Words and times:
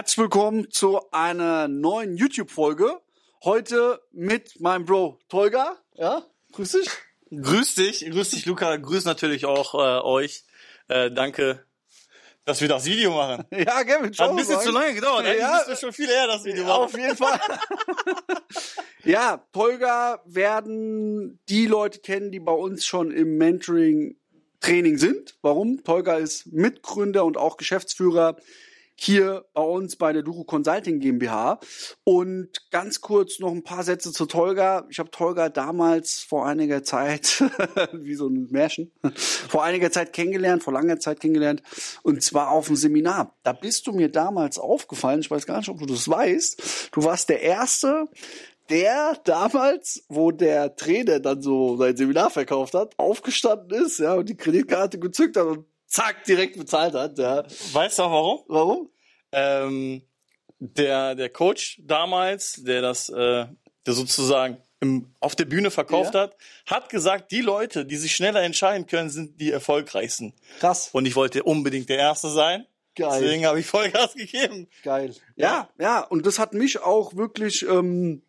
Herzlich 0.00 0.16
willkommen 0.16 0.70
zu 0.70 0.98
einer 1.10 1.68
neuen 1.68 2.16
YouTube-Folge. 2.16 3.02
Heute 3.44 4.00
mit 4.12 4.58
meinem 4.58 4.86
Bro 4.86 5.18
Tolga. 5.28 5.76
Ja, 5.94 6.24
grüß 6.52 6.72
dich. 6.72 6.88
Grüß 7.30 7.74
dich, 7.74 8.10
grüß 8.10 8.30
dich, 8.30 8.46
Luca. 8.46 8.76
Grüß 8.76 9.04
natürlich 9.04 9.44
auch 9.44 9.74
äh, 9.74 10.02
euch. 10.02 10.44
Äh, 10.88 11.10
danke, 11.10 11.66
dass 12.46 12.62
wir 12.62 12.68
das 12.68 12.86
Video 12.86 13.10
machen. 13.10 13.44
Ja, 13.50 13.82
Gavin, 13.82 14.10
Hat 14.16 14.30
ein 14.30 14.36
bisschen 14.36 14.60
zu 14.60 14.70
lange 14.70 14.94
gedauert. 14.94 15.26
Eigentlich 15.26 15.40
Ja. 15.40 15.62
müsste 15.68 15.84
schon 15.84 15.92
viel 15.92 16.08
eher 16.08 16.28
das 16.28 16.44
Video 16.44 16.64
machen. 16.64 16.82
Auf 16.84 16.96
jeden 16.96 17.16
Fall. 17.18 17.38
ja, 19.04 19.46
Tolga 19.52 20.22
werden 20.24 21.38
die 21.50 21.66
Leute 21.66 21.98
kennen, 21.98 22.32
die 22.32 22.40
bei 22.40 22.52
uns 22.52 22.86
schon 22.86 23.10
im 23.10 23.36
Mentoring 23.36 24.16
Training 24.60 24.96
sind. 24.96 25.36
Warum? 25.42 25.84
Tolga 25.84 26.16
ist 26.16 26.46
Mitgründer 26.46 27.26
und 27.26 27.36
auch 27.36 27.58
Geschäftsführer 27.58 28.36
hier 29.02 29.46
bei 29.54 29.62
uns 29.62 29.96
bei 29.96 30.12
der 30.12 30.22
Duro 30.22 30.44
Consulting 30.44 31.00
GmbH. 31.00 31.58
Und 32.04 32.50
ganz 32.70 33.00
kurz 33.00 33.38
noch 33.38 33.50
ein 33.50 33.64
paar 33.64 33.82
Sätze 33.82 34.12
zu 34.12 34.26
Tolga. 34.26 34.86
Ich 34.90 34.98
habe 34.98 35.10
Tolga 35.10 35.48
damals 35.48 36.18
vor 36.20 36.46
einiger 36.46 36.82
Zeit, 36.82 37.42
wie 37.92 38.14
so 38.14 38.28
ein 38.28 38.48
Märchen, 38.50 38.92
vor 39.14 39.64
einiger 39.64 39.90
Zeit 39.90 40.12
kennengelernt, 40.12 40.62
vor 40.62 40.74
langer 40.74 41.00
Zeit 41.00 41.20
kennengelernt. 41.20 41.62
Und 42.02 42.22
zwar 42.22 42.50
auf 42.50 42.66
dem 42.66 42.76
Seminar. 42.76 43.34
Da 43.42 43.54
bist 43.54 43.86
du 43.86 43.92
mir 43.92 44.10
damals 44.10 44.58
aufgefallen. 44.58 45.20
Ich 45.20 45.30
weiß 45.30 45.46
gar 45.46 45.58
nicht, 45.58 45.70
ob 45.70 45.78
du 45.78 45.86
das 45.86 46.06
weißt. 46.06 46.90
Du 46.92 47.02
warst 47.02 47.30
der 47.30 47.40
Erste, 47.40 48.06
der 48.68 49.18
damals, 49.24 50.04
wo 50.08 50.30
der 50.30 50.76
Trainer 50.76 51.20
dann 51.20 51.40
so 51.40 51.78
sein 51.78 51.96
Seminar 51.96 52.28
verkauft 52.28 52.74
hat, 52.74 52.92
aufgestanden 52.98 53.82
ist, 53.82 53.98
ja, 53.98 54.14
und 54.14 54.28
die 54.28 54.36
Kreditkarte 54.36 54.98
gezückt 54.98 55.38
hat 55.38 55.46
und 55.46 55.64
zack, 55.90 56.24
direkt 56.24 56.56
bezahlt 56.56 56.94
hat, 56.94 57.18
ja. 57.18 57.44
Weißt 57.72 57.98
du 57.98 58.02
auch 58.04 58.10
warum? 58.12 58.44
Warum? 58.48 58.90
Ähm, 59.32 60.02
der, 60.58 61.14
der 61.14 61.28
Coach 61.30 61.80
damals, 61.84 62.62
der 62.62 62.80
das 62.82 63.08
äh, 63.10 63.46
der 63.86 63.94
sozusagen 63.94 64.58
im, 64.80 65.14
auf 65.20 65.34
der 65.36 65.44
Bühne 65.46 65.70
verkauft 65.70 66.14
Ja. 66.14 66.22
hat, 66.22 66.36
hat 66.66 66.88
gesagt, 66.90 67.32
die 67.32 67.40
Leute, 67.40 67.84
die 67.84 67.96
sich 67.96 68.14
schneller 68.14 68.42
entscheiden 68.42 68.86
können, 68.86 69.10
sind 69.10 69.40
die 69.40 69.50
erfolgreichsten. 69.50 70.34
Krass. 70.58 70.90
Und 70.92 71.06
ich 71.06 71.16
wollte 71.16 71.42
unbedingt 71.42 71.88
der 71.88 71.98
Erste 71.98 72.28
sein. 72.28 72.66
Geil. 72.96 73.20
Deswegen 73.22 73.46
habe 73.46 73.60
ich 73.60 73.66
Vollgas 73.66 74.14
gegeben. 74.14 74.68
Geil. 74.82 75.14
Ja, 75.36 75.68
ja, 75.78 76.00
und 76.00 76.26
das 76.26 76.38
hat 76.38 76.54
mich 76.54 76.80
auch 76.82 77.14
wirklich 77.14 77.62
ähm, 77.62 78.22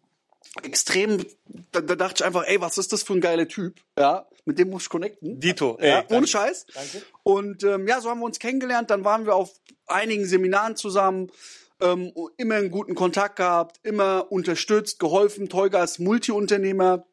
extrem, 0.63 1.25
da, 1.71 1.81
da 1.81 1.95
dachte 1.95 2.15
ich 2.21 2.25
einfach, 2.25 2.45
ey, 2.45 2.61
was 2.61 2.77
ist 2.77 2.93
das 2.93 3.03
für 3.03 3.13
ein 3.13 3.21
geiler 3.21 3.47
Typ? 3.47 3.81
Ja, 3.97 4.27
mit 4.45 4.59
dem 4.59 4.69
muss 4.69 4.83
ich 4.83 4.89
connecten. 4.89 5.39
Dito. 5.39 5.77
ja, 5.79 5.85
ey, 5.85 5.93
ohne 5.95 6.05
danke. 6.07 6.27
Scheiß. 6.27 6.65
Danke. 6.73 7.01
Und 7.23 7.63
ähm, 7.63 7.87
ja, 7.87 8.01
so 8.01 8.09
haben 8.09 8.19
wir 8.19 8.25
uns 8.25 8.39
kennengelernt. 8.39 8.89
Dann 8.89 9.03
waren 9.03 9.25
wir 9.25 9.35
auf 9.35 9.53
einigen 9.87 10.25
Seminaren 10.25 10.75
zusammen. 10.75 11.31
Ähm, 11.79 12.13
immer 12.37 12.55
einen 12.55 12.69
guten 12.69 12.93
Kontakt 12.93 13.37
gehabt, 13.37 13.79
immer 13.81 14.31
unterstützt, 14.31 14.99
geholfen. 14.99 15.49
Tolga 15.49 15.83
ist 15.83 15.97
Multiunternehmer, 15.97 17.07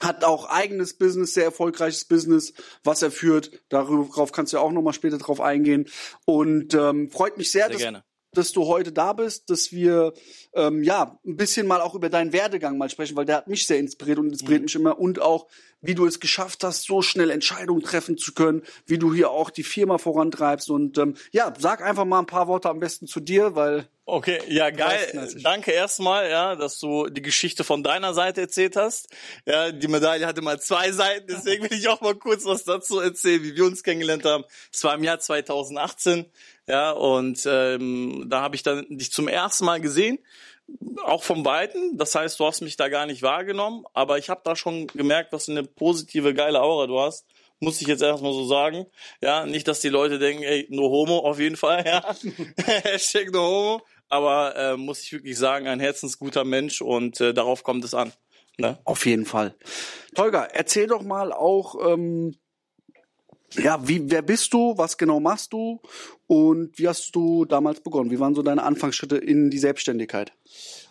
hat 0.00 0.24
auch 0.24 0.50
eigenes 0.50 0.98
Business, 0.98 1.32
sehr 1.32 1.44
erfolgreiches 1.44 2.04
Business, 2.04 2.52
was 2.82 3.00
er 3.02 3.10
führt. 3.10 3.62
Darauf 3.70 4.32
kannst 4.32 4.52
du 4.52 4.58
ja 4.58 4.62
auch 4.62 4.72
nochmal 4.72 4.92
später 4.92 5.16
drauf 5.16 5.40
eingehen. 5.40 5.88
Und 6.26 6.74
ähm, 6.74 7.10
freut 7.10 7.38
mich 7.38 7.50
sehr, 7.50 7.62
Sehr 7.62 7.70
dass, 7.70 7.78
gerne. 7.80 8.04
Dass 8.36 8.52
du 8.52 8.66
heute 8.66 8.92
da 8.92 9.12
bist, 9.12 9.50
dass 9.50 9.72
wir 9.72 10.12
ähm, 10.54 10.82
ja 10.82 11.18
ein 11.26 11.36
bisschen 11.36 11.66
mal 11.66 11.80
auch 11.80 11.94
über 11.94 12.08
deinen 12.08 12.32
Werdegang 12.32 12.76
mal 12.78 12.90
sprechen, 12.90 13.16
weil 13.16 13.24
der 13.24 13.36
hat 13.36 13.48
mich 13.48 13.66
sehr 13.66 13.78
inspiriert 13.78 14.18
und 14.18 14.30
inspiriert 14.30 14.60
Mhm. 14.60 14.64
mich 14.64 14.74
immer 14.74 14.98
und 14.98 15.20
auch 15.20 15.46
wie 15.80 15.94
du 15.94 16.06
es 16.06 16.18
geschafft 16.18 16.64
hast, 16.64 16.84
so 16.86 17.02
schnell 17.02 17.30
Entscheidungen 17.30 17.82
treffen 17.82 18.16
zu 18.16 18.32
können, 18.32 18.62
wie 18.86 18.96
du 18.98 19.12
hier 19.12 19.30
auch 19.30 19.50
die 19.50 19.62
Firma 19.64 19.98
vorantreibst 19.98 20.70
und 20.70 20.96
ähm, 20.96 21.14
ja, 21.30 21.52
sag 21.58 21.82
einfach 21.82 22.06
mal 22.06 22.20
ein 22.20 22.26
paar 22.26 22.48
Worte 22.48 22.70
am 22.70 22.80
besten 22.80 23.06
zu 23.06 23.20
dir, 23.20 23.54
weil 23.54 23.86
Okay, 24.06 24.38
ja, 24.48 24.68
geil. 24.68 25.30
Danke 25.42 25.70
erstmal, 25.72 26.28
ja, 26.28 26.56
dass 26.56 26.78
du 26.78 27.08
die 27.08 27.22
Geschichte 27.22 27.64
von 27.64 27.82
deiner 27.82 28.12
Seite 28.12 28.42
erzählt 28.42 28.76
hast. 28.76 29.08
Ja, 29.46 29.72
die 29.72 29.88
Medaille 29.88 30.26
hatte 30.26 30.42
mal 30.42 30.60
zwei 30.60 30.92
Seiten, 30.92 31.26
deswegen 31.26 31.64
will 31.64 31.78
ich 31.78 31.88
auch 31.88 32.02
mal 32.02 32.14
kurz 32.14 32.44
was 32.44 32.64
dazu 32.64 33.00
erzählen, 33.00 33.42
wie 33.42 33.56
wir 33.56 33.64
uns 33.64 33.82
kennengelernt 33.82 34.26
haben. 34.26 34.44
Es 34.70 34.84
war 34.84 34.94
im 34.94 35.04
Jahr 35.04 35.20
2018, 35.20 36.26
ja, 36.66 36.92
und 36.92 37.46
ähm, 37.46 38.26
da 38.28 38.40
habe 38.40 38.56
ich 38.56 38.62
dann 38.62 38.86
dich 38.88 39.12
zum 39.12 39.28
ersten 39.28 39.64
Mal 39.64 39.80
gesehen, 39.80 40.18
auch 41.04 41.22
vom 41.22 41.44
Weiten. 41.44 41.98
Das 41.98 42.14
heißt, 42.14 42.40
du 42.40 42.46
hast 42.46 42.62
mich 42.62 42.76
da 42.76 42.88
gar 42.88 43.06
nicht 43.06 43.22
wahrgenommen, 43.22 43.84
aber 43.92 44.18
ich 44.18 44.30
habe 44.30 44.40
da 44.44 44.56
schon 44.56 44.86
gemerkt, 44.88 45.32
was 45.32 45.48
eine 45.48 45.64
positive, 45.64 46.34
geile 46.34 46.60
Aura 46.62 46.86
du 46.86 47.00
hast. 47.00 47.26
Muss 47.60 47.80
ich 47.80 47.86
jetzt 47.86 48.02
erstmal 48.02 48.32
so 48.32 48.46
sagen. 48.46 48.86
Ja, 49.20 49.46
nicht, 49.46 49.68
dass 49.68 49.80
die 49.80 49.88
Leute 49.88 50.18
denken, 50.18 50.42
ey, 50.42 50.66
no 50.70 50.90
homo 50.90 51.18
auf 51.18 51.38
jeden 51.38 51.56
Fall, 51.56 51.84
ja. 51.86 52.14
Hashtag 52.64 53.32
no 53.32 53.40
homo. 53.40 53.80
Aber 54.08 54.56
äh, 54.56 54.76
muss 54.76 55.02
ich 55.02 55.12
wirklich 55.12 55.38
sagen, 55.38 55.66
ein 55.66 55.80
herzensguter 55.80 56.44
Mensch 56.44 56.82
und 56.82 57.20
äh, 57.20 57.32
darauf 57.32 57.62
kommt 57.62 57.84
es 57.84 57.94
an. 57.94 58.12
Ne? 58.56 58.78
auf 58.84 59.04
jeden 59.04 59.26
Fall. 59.26 59.56
Tolga, 60.14 60.44
erzähl 60.44 60.86
doch 60.86 61.02
mal 61.02 61.32
auch, 61.32 61.74
ähm, 61.92 62.36
ja, 63.56 63.86
wie, 63.86 64.10
wer 64.10 64.22
bist 64.22 64.52
du, 64.52 64.76
was 64.76 64.98
genau 64.98 65.20
machst 65.20 65.52
du? 65.52 65.80
Und 66.26 66.78
wie 66.78 66.88
hast 66.88 67.14
du 67.14 67.44
damals 67.44 67.80
begonnen? 67.80 68.10
Wie 68.10 68.20
waren 68.20 68.34
so 68.34 68.42
deine 68.42 68.62
Anfangsschritte 68.62 69.16
in 69.16 69.50
die 69.50 69.58
Selbstständigkeit? 69.58 70.32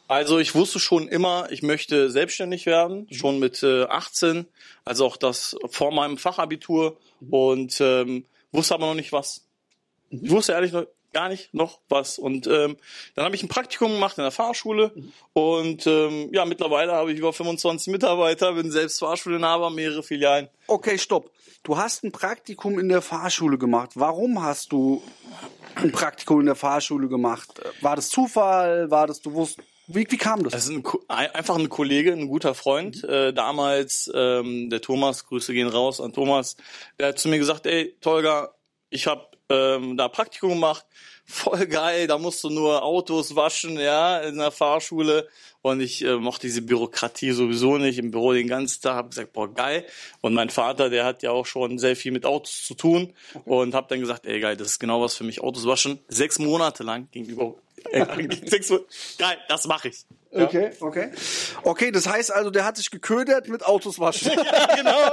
Also 0.08 0.38
ich 0.38 0.54
wusste 0.54 0.80
schon 0.80 1.08
immer, 1.08 1.48
ich 1.52 1.64
möchte 1.64 2.10
selbstständig 2.10 2.66
werden, 2.66 3.08
schon 3.12 3.40
mit 3.40 3.64
äh, 3.64 3.84
18, 3.84 4.46
also 4.86 5.06
auch 5.06 5.18
das 5.18 5.56
vor 5.70 5.92
meinem 5.94 6.18
Fachabitur. 6.18 6.98
Und 7.30 7.80
ähm, 7.80 8.26
wusste 8.52 8.76
aber 8.76 8.88
noch 8.88 8.96
nicht 8.96 9.12
was. 9.12 9.48
Ich 10.10 10.30
wusste 10.30 10.52
ehrlich 10.54 10.72
noch 10.72 10.86
gar 11.14 11.30
nicht 11.30 11.54
noch 11.54 11.80
was. 11.90 12.20
Und 12.20 12.48
ähm, 12.48 12.78
dann 13.16 13.26
habe 13.26 13.36
ich 13.36 13.44
ein 13.44 13.50
Praktikum 13.50 13.92
gemacht 13.94 14.18
in 14.18 14.24
der 14.24 14.32
Fahrschule 14.32 14.92
und 15.34 15.88
ähm, 15.88 16.30
ja, 16.34 16.46
mittlerweile 16.46 16.94
habe 16.94 17.12
ich 17.12 17.20
über 17.20 17.34
25 17.34 17.92
Mitarbeiter, 17.92 18.54
bin 18.54 18.72
selbst 18.72 19.00
Fahrschulinhaber, 19.00 19.70
mehrere 19.70 20.04
Filialen. 20.04 20.50
Okay, 20.68 20.98
stopp. 20.98 21.32
Du 21.64 21.78
hast 21.78 22.04
ein 22.04 22.12
Praktikum 22.12 22.78
in 22.78 22.90
der 22.90 23.02
Fahrschule 23.02 23.58
gemacht. 23.58 23.92
Warum 23.96 24.44
hast 24.44 24.74
du 24.74 25.02
ein 25.76 25.92
Praktikum 25.94 26.42
in 26.42 26.48
der 26.48 26.56
Fahrschule 26.56 27.08
gemacht? 27.08 27.62
War 27.80 27.96
das 27.96 28.10
Zufall? 28.10 28.92
War 28.92 29.08
das, 29.08 29.22
du 29.22 29.34
wusst, 29.34 29.60
wie, 29.88 30.06
wie 30.10 30.18
kam 30.18 30.44
das? 30.44 30.54
Das 30.54 30.70
ist 30.70 30.72
ein, 30.72 30.84
einfach 31.10 31.58
ein 31.58 31.70
Kollege, 31.70 32.14
ein 32.14 32.28
guter 32.28 32.54
Freund. 32.54 33.04
Äh, 33.04 33.34
damals, 33.34 34.12
ähm, 34.14 34.70
der 34.70 34.82
Thomas, 34.82 35.26
Grüße 35.26 35.54
gehen 35.54 35.68
raus 35.68 36.00
an 36.00 36.14
Thomas, 36.14 36.56
der 37.00 37.10
hat 37.10 37.20
zu 37.20 37.28
mir 37.28 37.38
gesagt, 37.38 37.66
ey, 37.66 37.96
Tolga, 38.00 38.54
ich 38.90 39.08
habe 39.08 39.28
ähm, 39.54 39.98
da 39.98 40.08
Praktikum 40.08 40.50
gemacht, 40.50 40.86
voll 41.26 41.66
geil, 41.68 42.08
da 42.08 42.18
musst 42.18 42.44
du 42.44 42.50
nur 42.50 42.84
Autos 42.84 43.36
waschen, 43.36 43.80
ja, 43.80 44.20
in 44.20 44.38
der 44.38 44.52
Fahrschule. 44.52 45.28
Und 45.62 45.80
ich 45.80 46.04
äh, 46.04 46.16
mochte 46.18 46.48
diese 46.48 46.62
Bürokratie 46.62 47.32
sowieso 47.32 47.78
nicht 47.78 47.98
im 47.98 48.12
Büro 48.12 48.34
den 48.34 48.48
ganzen 48.48 48.82
Tag. 48.82 48.96
Hab 48.96 49.10
gesagt, 49.12 49.32
boah, 49.32 49.54
geil. 49.54 49.86
Und 50.22 50.34
mein 50.34 50.50
Vater, 50.50 50.90
der 50.90 51.06
hat 51.06 51.24
ja 51.24 51.32
auch 51.32 51.46
schon 51.46 51.80
sehr 51.80 51.96
viel 51.96 52.12
mit 52.12 52.26
Autos 52.26 52.66
zu 52.66 52.74
tun. 52.74 53.14
Und 53.46 53.74
hab 53.74 53.88
dann 53.88 54.02
gesagt, 54.02 54.26
ey, 54.26 54.42
geil, 54.42 54.58
das 54.58 54.68
ist 54.68 54.80
genau 54.80 55.02
was 55.02 55.16
für 55.16 55.24
mich, 55.24 55.42
Autos 55.42 55.66
waschen. 55.66 56.00
Sechs 56.10 56.38
Monate 56.40 56.84
lang 56.84 57.08
gegenüber. 57.12 57.56
Äh, 57.92 58.06
sechs. 58.46 58.74
Geil, 59.18 59.38
das 59.48 59.66
mache 59.66 59.90
ich. 59.90 60.06
Ja. 60.34 60.46
Okay, 60.46 60.72
okay. 60.80 61.12
Okay, 61.62 61.92
das 61.92 62.08
heißt 62.08 62.32
also, 62.32 62.50
der 62.50 62.66
hat 62.66 62.78
sich 62.78 62.90
geködert 62.90 63.50
mit 63.50 63.64
Autos 63.66 64.00
waschen. 64.00 64.32
genau. 64.76 65.00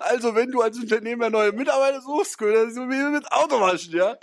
also, 0.00 0.34
wenn 0.34 0.50
du 0.50 0.60
als 0.60 0.76
Unternehmer 0.76 1.30
neue 1.30 1.52
Mitarbeiter 1.52 2.00
suchst, 2.00 2.38
köderst 2.38 2.76
du 2.76 2.88
wie 2.88 3.12
mit 3.12 3.30
Autowaschen, 3.30 3.94
ja? 3.94 4.16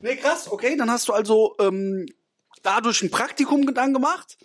Nee, 0.00 0.16
krass, 0.16 0.52
okay, 0.52 0.76
dann 0.76 0.90
hast 0.90 1.08
du 1.08 1.14
also 1.14 1.56
ähm, 1.58 2.04
dadurch 2.62 3.02
ein 3.02 3.10
Praktikum 3.10 3.72
dann 3.72 3.94
gemacht 3.94 4.36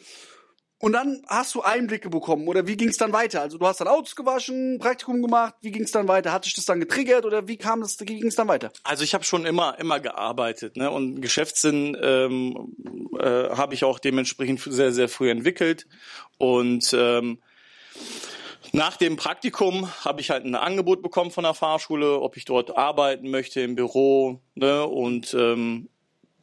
und 0.81 0.93
dann 0.93 1.21
hast 1.27 1.55
du 1.55 1.61
Einblicke 1.61 2.09
bekommen 2.09 2.47
oder 2.47 2.67
wie 2.67 2.75
ging 2.75 2.89
es 2.89 2.97
dann 2.97 3.13
weiter? 3.13 3.41
Also 3.41 3.57
du 3.57 3.65
hast 3.67 3.79
dann 3.79 3.87
Autos 3.87 4.15
gewaschen, 4.15 4.79
Praktikum 4.79 5.21
gemacht, 5.21 5.53
wie 5.61 5.71
ging 5.71 5.83
es 5.83 5.91
dann 5.91 6.07
weiter? 6.07 6.33
Hat 6.33 6.45
dich 6.45 6.55
das 6.55 6.65
dann 6.65 6.79
getriggert 6.79 7.23
oder 7.25 7.47
wie 7.47 7.57
kam 7.57 7.81
das, 7.81 7.99
wie 7.99 8.05
ging 8.05 8.27
es 8.27 8.35
dann 8.35 8.47
weiter? 8.47 8.71
Also 8.83 9.03
ich 9.03 9.13
habe 9.13 9.23
schon 9.23 9.45
immer 9.45 9.77
immer 9.79 9.99
gearbeitet, 9.99 10.75
ne? 10.77 10.89
Und 10.89 11.21
Geschäftssinn 11.21 11.95
ähm, 12.01 12.73
äh, 13.19 13.49
habe 13.55 13.75
ich 13.75 13.83
auch 13.83 13.99
dementsprechend 13.99 14.61
sehr 14.61 14.91
sehr 14.91 15.07
früh 15.07 15.29
entwickelt 15.29 15.87
und 16.37 16.93
ähm, 16.97 17.39
nach 18.73 18.95
dem 18.97 19.17
Praktikum 19.17 19.91
habe 20.05 20.21
ich 20.21 20.29
halt 20.29 20.45
ein 20.45 20.55
Angebot 20.55 21.03
bekommen 21.03 21.29
von 21.29 21.43
der 21.43 21.53
Fahrschule, 21.53 22.19
ob 22.21 22.37
ich 22.37 22.45
dort 22.45 22.77
arbeiten 22.77 23.29
möchte 23.29 23.61
im 23.61 23.75
Büro 23.75 24.39
ne? 24.55 24.85
und 24.85 25.33
ähm, 25.33 25.89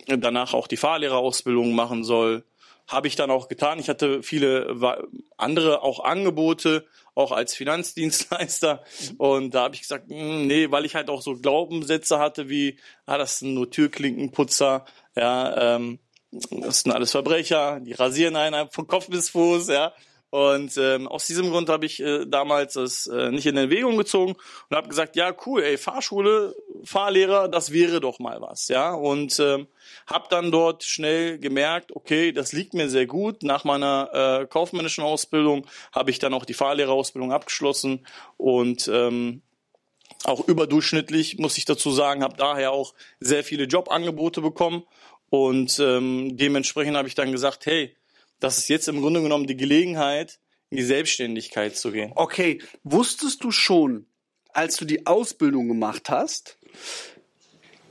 danach 0.06 0.52
auch 0.52 0.68
die 0.68 0.76
Fahrlehrerausbildung 0.76 1.74
machen 1.74 2.04
soll. 2.04 2.44
Habe 2.88 3.06
ich 3.06 3.16
dann 3.16 3.30
auch 3.30 3.48
getan. 3.48 3.78
Ich 3.78 3.88
hatte 3.88 4.22
viele 4.22 4.74
andere 5.36 5.82
auch 5.82 6.00
Angebote, 6.00 6.86
auch 7.14 7.32
als 7.32 7.54
Finanzdienstleister. 7.54 8.82
Und 9.18 9.54
da 9.54 9.64
habe 9.64 9.74
ich 9.74 9.82
gesagt, 9.82 10.08
"Hm, 10.10 10.46
nee, 10.46 10.70
weil 10.70 10.84
ich 10.86 10.94
halt 10.94 11.10
auch 11.10 11.20
so 11.22 11.36
Glaubenssätze 11.36 12.18
hatte 12.18 12.48
wie, 12.48 12.78
ah, 13.06 13.18
das 13.18 13.40
sind 13.40 13.54
nur 13.54 13.70
Türklinkenputzer, 13.70 14.86
ja, 15.14 15.76
ähm, 15.76 15.98
das 16.50 16.80
sind 16.80 16.92
alles 16.92 17.10
Verbrecher, 17.10 17.80
die 17.80 17.92
rasieren 17.92 18.36
einen 18.36 18.70
von 18.70 18.86
Kopf 18.86 19.08
bis 19.08 19.30
Fuß, 19.30 19.68
ja. 19.68 19.92
Und 20.30 20.76
ähm, 20.76 21.08
aus 21.08 21.26
diesem 21.26 21.50
Grund 21.50 21.70
habe 21.70 21.86
ich 21.86 22.00
äh, 22.00 22.26
damals 22.26 22.76
es 22.76 23.06
äh, 23.06 23.30
nicht 23.30 23.46
in 23.46 23.56
Erwägung 23.56 23.96
gezogen 23.96 24.36
und 24.68 24.76
habe 24.76 24.88
gesagt, 24.88 25.16
ja 25.16 25.34
cool, 25.46 25.62
ey, 25.62 25.78
Fahrschule, 25.78 26.54
Fahrlehrer, 26.84 27.48
das 27.48 27.72
wäre 27.72 28.00
doch 28.00 28.18
mal 28.18 28.42
was, 28.42 28.68
ja. 28.68 28.92
Und 28.92 29.40
ähm, 29.40 29.68
habe 30.06 30.26
dann 30.28 30.50
dort 30.50 30.84
schnell 30.84 31.38
gemerkt, 31.38 31.96
okay, 31.96 32.32
das 32.32 32.52
liegt 32.52 32.74
mir 32.74 32.90
sehr 32.90 33.06
gut. 33.06 33.42
Nach 33.42 33.64
meiner 33.64 34.40
äh, 34.42 34.46
kaufmännischen 34.46 35.02
Ausbildung 35.02 35.66
habe 35.92 36.10
ich 36.10 36.18
dann 36.18 36.34
auch 36.34 36.44
die 36.44 36.54
Fahrlehrerausbildung 36.54 37.32
abgeschlossen 37.32 38.06
und 38.36 38.86
ähm, 38.92 39.40
auch 40.24 40.46
überdurchschnittlich, 40.46 41.38
muss 41.38 41.56
ich 41.56 41.64
dazu 41.64 41.90
sagen, 41.90 42.22
habe 42.22 42.36
daher 42.36 42.72
auch 42.72 42.92
sehr 43.20 43.44
viele 43.44 43.64
Jobangebote 43.64 44.42
bekommen 44.42 44.82
und 45.30 45.78
ähm, 45.78 46.36
dementsprechend 46.36 46.96
habe 46.96 47.08
ich 47.08 47.14
dann 47.14 47.32
gesagt, 47.32 47.64
hey, 47.66 47.94
das 48.40 48.58
ist 48.58 48.68
jetzt 48.68 48.88
im 48.88 49.00
Grunde 49.00 49.22
genommen 49.22 49.46
die 49.46 49.56
Gelegenheit, 49.56 50.40
in 50.70 50.76
die 50.76 50.84
Selbstständigkeit 50.84 51.76
zu 51.76 51.92
gehen. 51.92 52.12
Okay, 52.14 52.60
wusstest 52.84 53.42
du 53.42 53.50
schon, 53.50 54.06
als 54.52 54.76
du 54.76 54.84
die 54.84 55.06
Ausbildung 55.06 55.68
gemacht 55.68 56.10
hast, 56.10 56.58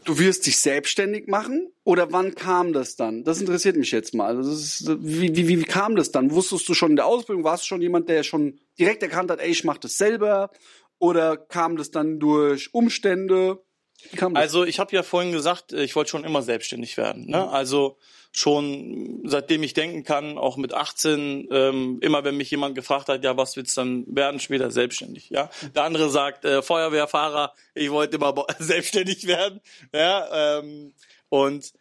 du 0.03 0.19
wirst 0.19 0.45
dich 0.45 0.59
selbstständig 0.59 1.27
machen? 1.27 1.71
Oder 1.83 2.11
wann 2.11 2.35
kam 2.35 2.73
das 2.73 2.95
dann? 2.95 3.23
Das 3.23 3.39
interessiert 3.39 3.75
mich 3.75 3.91
jetzt 3.91 4.13
mal. 4.13 4.38
Also 4.38 4.51
ist, 4.51 4.88
wie, 5.01 5.35
wie, 5.35 5.47
wie 5.47 5.63
kam 5.63 5.95
das 5.95 6.11
dann? 6.11 6.31
Wusstest 6.31 6.67
du 6.69 6.73
schon 6.73 6.91
in 6.91 6.95
der 6.95 7.05
Ausbildung? 7.05 7.43
Warst 7.43 7.63
du 7.63 7.67
schon 7.67 7.81
jemand, 7.81 8.09
der 8.09 8.23
schon 8.23 8.59
direkt 8.79 9.03
erkannt 9.03 9.31
hat, 9.31 9.39
ey, 9.39 9.50
ich 9.50 9.63
mache 9.63 9.81
das 9.81 9.97
selber? 9.97 10.51
Oder 11.00 11.38
kam 11.38 11.77
das 11.77 11.91
dann 11.91 12.19
durch 12.19 12.73
Umstände? 12.73 13.61
Also 14.33 14.63
ich 14.63 14.79
habe 14.79 14.95
ja 14.95 15.03
vorhin 15.03 15.31
gesagt, 15.31 15.73
ich 15.73 15.95
wollte 15.95 16.11
schon 16.11 16.23
immer 16.23 16.41
selbstständig 16.41 16.97
werden. 16.97 17.25
Ne? 17.27 17.38
Mhm. 17.38 17.49
Also 17.49 17.97
schon 18.31 19.21
seitdem 19.25 19.63
ich 19.63 19.73
denken 19.73 20.03
kann, 20.03 20.38
auch 20.38 20.57
mit 20.57 20.73
18, 20.73 21.47
ähm, 21.51 21.97
immer 22.01 22.23
wenn 22.23 22.38
mich 22.38 22.51
jemand 22.51 22.75
gefragt 22.75 23.09
hat, 23.09 23.23
ja, 23.23 23.35
was 23.38 23.55
willst 23.55 23.75
du 23.75 23.81
dann 23.81 24.05
werden, 24.07 24.39
später 24.39 24.69
selbstständig. 24.69 25.29
Ja, 25.29 25.49
der 25.75 25.83
andere 25.83 26.09
sagt 26.09 26.45
äh, 26.45 26.61
Feuerwehrfahrer, 26.61 27.53
ich 27.73 27.89
wollte 27.89 28.17
immer 28.17 28.45
selbstständig 28.59 29.25
werden. 29.27 29.61
Ja, 29.94 30.59
ähm, 30.59 30.93
und 31.29 31.73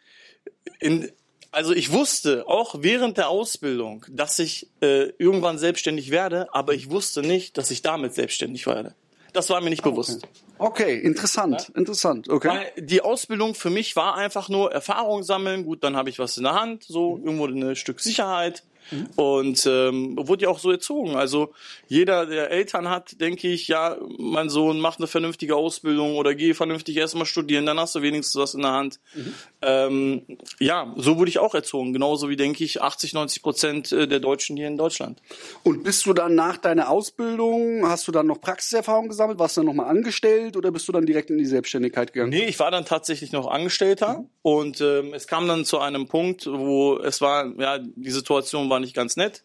in, 0.79 1.11
also 1.51 1.73
ich 1.73 1.91
wusste 1.91 2.47
auch 2.47 2.75
während 2.79 3.17
der 3.17 3.29
Ausbildung, 3.29 4.05
dass 4.09 4.39
ich 4.39 4.67
äh, 4.81 5.11
irgendwann 5.17 5.57
selbstständig 5.57 6.11
werde, 6.11 6.53
aber 6.53 6.73
ich 6.73 6.89
wusste 6.89 7.21
nicht, 7.21 7.57
dass 7.57 7.71
ich 7.71 7.81
damit 7.81 8.15
selbstständig 8.15 8.65
werde. 8.65 8.95
Das 9.33 9.49
war 9.49 9.61
mir 9.61 9.69
nicht 9.69 9.83
bewusst. 9.83 10.23
Okay. 10.23 10.46
Okay, 10.59 10.97
interessant, 10.99 11.69
ja? 11.69 11.75
interessant. 11.75 12.29
Okay. 12.29 12.49
Weil 12.49 12.71
die 12.77 13.01
Ausbildung 13.01 13.55
für 13.55 13.69
mich 13.69 13.95
war 13.95 14.15
einfach 14.15 14.49
nur 14.49 14.71
Erfahrung 14.71 15.23
sammeln. 15.23 15.65
Gut, 15.65 15.83
dann 15.83 15.95
habe 15.95 16.09
ich 16.09 16.19
was 16.19 16.37
in 16.37 16.43
der 16.43 16.53
Hand, 16.53 16.83
so 16.83 17.17
irgendwo 17.17 17.45
ein 17.45 17.75
Stück 17.75 17.99
Sicherheit. 17.99 18.63
Mhm. 18.91 19.07
Und 19.15 19.65
ähm, 19.65 20.17
wurde 20.27 20.43
ja 20.43 20.49
auch 20.49 20.59
so 20.59 20.71
erzogen. 20.71 21.15
Also 21.15 21.53
jeder, 21.87 22.25
der 22.25 22.51
Eltern 22.51 22.89
hat, 22.89 23.19
denke 23.21 23.47
ich, 23.47 23.67
ja, 23.67 23.97
mein 24.17 24.49
Sohn 24.49 24.79
macht 24.79 24.99
eine 24.99 25.07
vernünftige 25.07 25.55
Ausbildung 25.55 26.15
oder 26.15 26.35
geh 26.35 26.53
vernünftig 26.53 26.97
erstmal 26.97 27.25
studieren, 27.25 27.65
dann 27.65 27.79
hast 27.79 27.95
du 27.95 28.01
wenigstens 28.01 28.39
was 28.39 28.53
in 28.53 28.61
der 28.61 28.71
Hand. 28.71 28.99
Mhm. 29.13 29.33
Ähm, 29.61 30.21
ja, 30.59 30.93
so 30.97 31.17
wurde 31.17 31.29
ich 31.29 31.39
auch 31.39 31.53
erzogen. 31.53 31.93
Genauso 31.93 32.29
wie, 32.29 32.35
denke 32.35 32.63
ich, 32.63 32.81
80, 32.81 33.13
90 33.13 33.41
Prozent 33.41 33.91
äh, 33.91 34.07
der 34.07 34.19
Deutschen 34.19 34.57
hier 34.57 34.67
in 34.67 34.77
Deutschland. 34.77 35.21
Und 35.63 35.83
bist 35.83 36.05
du 36.05 36.13
dann 36.13 36.35
nach 36.35 36.57
deiner 36.57 36.89
Ausbildung, 36.89 37.87
hast 37.87 38.07
du 38.07 38.11
dann 38.11 38.27
noch 38.27 38.41
Praxiserfahrung 38.41 39.09
gesammelt? 39.09 39.39
Warst 39.39 39.57
du 39.57 39.61
dann 39.61 39.67
nochmal 39.67 39.89
angestellt 39.89 40.55
oder 40.57 40.71
bist 40.71 40.87
du 40.87 40.91
dann 40.91 41.05
direkt 41.05 41.29
in 41.29 41.37
die 41.37 41.45
Selbstständigkeit 41.45 42.13
gegangen? 42.13 42.29
Nee, 42.29 42.45
ich 42.45 42.59
war 42.59 42.71
dann 42.71 42.85
tatsächlich 42.85 43.31
noch 43.31 43.47
Angestellter 43.47 44.19
mhm. 44.19 44.29
und 44.41 44.81
ähm, 44.81 45.13
es 45.13 45.27
kam 45.27 45.47
dann 45.47 45.65
zu 45.65 45.79
einem 45.79 46.07
Punkt, 46.07 46.45
wo 46.47 46.97
es 46.97 47.21
war, 47.21 47.51
ja, 47.57 47.79
die 47.79 48.11
Situation 48.11 48.69
war 48.69 48.76
war 48.77 48.81
nicht 48.81 48.95
ganz 48.95 49.17
nett 49.17 49.43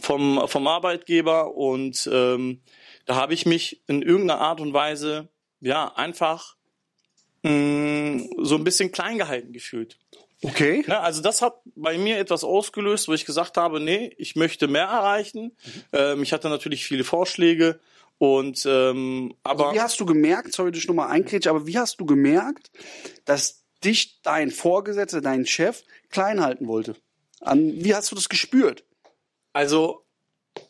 vom, 0.00 0.42
vom 0.46 0.66
Arbeitgeber 0.66 1.54
und 1.54 2.08
ähm, 2.12 2.60
da 3.06 3.16
habe 3.16 3.32
ich 3.32 3.46
mich 3.46 3.82
in 3.86 4.02
irgendeiner 4.02 4.40
Art 4.40 4.60
und 4.60 4.74
Weise 4.74 5.28
ja 5.60 5.94
einfach 5.96 6.56
mh, 7.42 7.50
mm, 7.50 8.44
so 8.44 8.56
ein 8.56 8.64
bisschen 8.64 8.92
klein 8.92 9.16
gehalten 9.16 9.54
gefühlt. 9.54 9.98
Okay. 10.42 10.84
Na, 10.86 11.00
also 11.00 11.22
das 11.22 11.40
hat 11.40 11.54
bei 11.74 11.96
mir 11.96 12.18
etwas 12.18 12.44
ausgelöst, 12.44 13.08
wo 13.08 13.14
ich 13.14 13.24
gesagt 13.24 13.56
habe, 13.56 13.80
nee, 13.80 14.14
ich 14.18 14.36
möchte 14.36 14.68
mehr 14.68 14.84
erreichen. 14.84 15.56
Mhm. 15.64 15.82
Ähm, 15.94 16.22
ich 16.22 16.34
hatte 16.34 16.50
natürlich 16.50 16.84
viele 16.84 17.04
Vorschläge 17.04 17.80
und 18.18 18.66
ähm, 18.66 19.34
aber 19.42 19.68
also 19.68 19.74
wie 19.74 19.80
hast 19.80 20.00
du 20.00 20.04
gemerkt, 20.04 20.52
sorry, 20.52 20.70
dich 20.70 20.86
nochmal 20.86 21.08
einkrätsch, 21.08 21.46
aber 21.46 21.66
wie 21.66 21.78
hast 21.78 21.98
du 21.98 22.04
gemerkt, 22.04 22.70
dass 23.24 23.64
dich 23.82 24.20
dein 24.20 24.50
Vorgesetzter, 24.50 25.22
dein 25.22 25.46
Chef 25.46 25.82
klein 26.10 26.42
halten 26.42 26.68
wollte? 26.68 26.96
An, 27.40 27.84
wie 27.84 27.94
hast 27.94 28.10
du 28.10 28.14
das 28.14 28.28
gespürt? 28.28 28.84
Also 29.52 30.06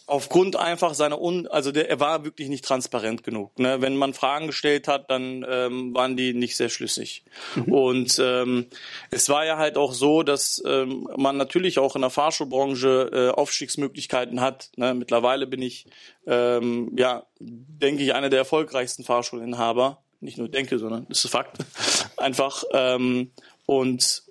aufgrund 0.06 0.56
einfach 0.56 0.94
seiner 0.94 1.20
un 1.20 1.46
also 1.48 1.72
der 1.72 1.90
er 1.90 1.98
war 1.98 2.24
wirklich 2.24 2.48
nicht 2.48 2.64
transparent 2.64 3.24
genug 3.24 3.58
ne? 3.58 3.80
wenn 3.80 3.96
man 3.96 4.14
Fragen 4.14 4.46
gestellt 4.46 4.86
hat 4.88 5.10
dann 5.10 5.44
ähm, 5.48 5.94
waren 5.94 6.16
die 6.16 6.32
nicht 6.32 6.56
sehr 6.56 6.68
schlüssig 6.68 7.24
mhm. 7.56 7.72
und 7.72 8.18
ähm, 8.22 8.66
es 9.10 9.28
war 9.28 9.44
ja 9.44 9.56
halt 9.56 9.76
auch 9.76 9.92
so 9.92 10.22
dass 10.22 10.62
ähm, 10.66 11.08
man 11.16 11.36
natürlich 11.36 11.78
auch 11.78 11.96
in 11.96 12.02
der 12.02 12.10
Fahrschulbranche 12.10 13.10
äh, 13.12 13.28
Aufstiegsmöglichkeiten 13.30 14.40
hat 14.40 14.70
ne? 14.76 14.94
mittlerweile 14.94 15.46
bin 15.46 15.62
ich 15.62 15.86
ähm, 16.26 16.92
ja 16.96 17.26
denke 17.40 18.02
ich 18.04 18.14
einer 18.14 18.28
der 18.28 18.40
erfolgreichsten 18.40 19.02
Fahrschulinhaber 19.02 20.02
nicht 20.20 20.38
nur 20.38 20.48
denke 20.48 20.78
sondern 20.78 21.06
das 21.08 21.24
ist 21.24 21.30
Fakt 21.32 21.58
einfach 22.16 22.62
ähm, 22.72 23.32
und 23.66 24.25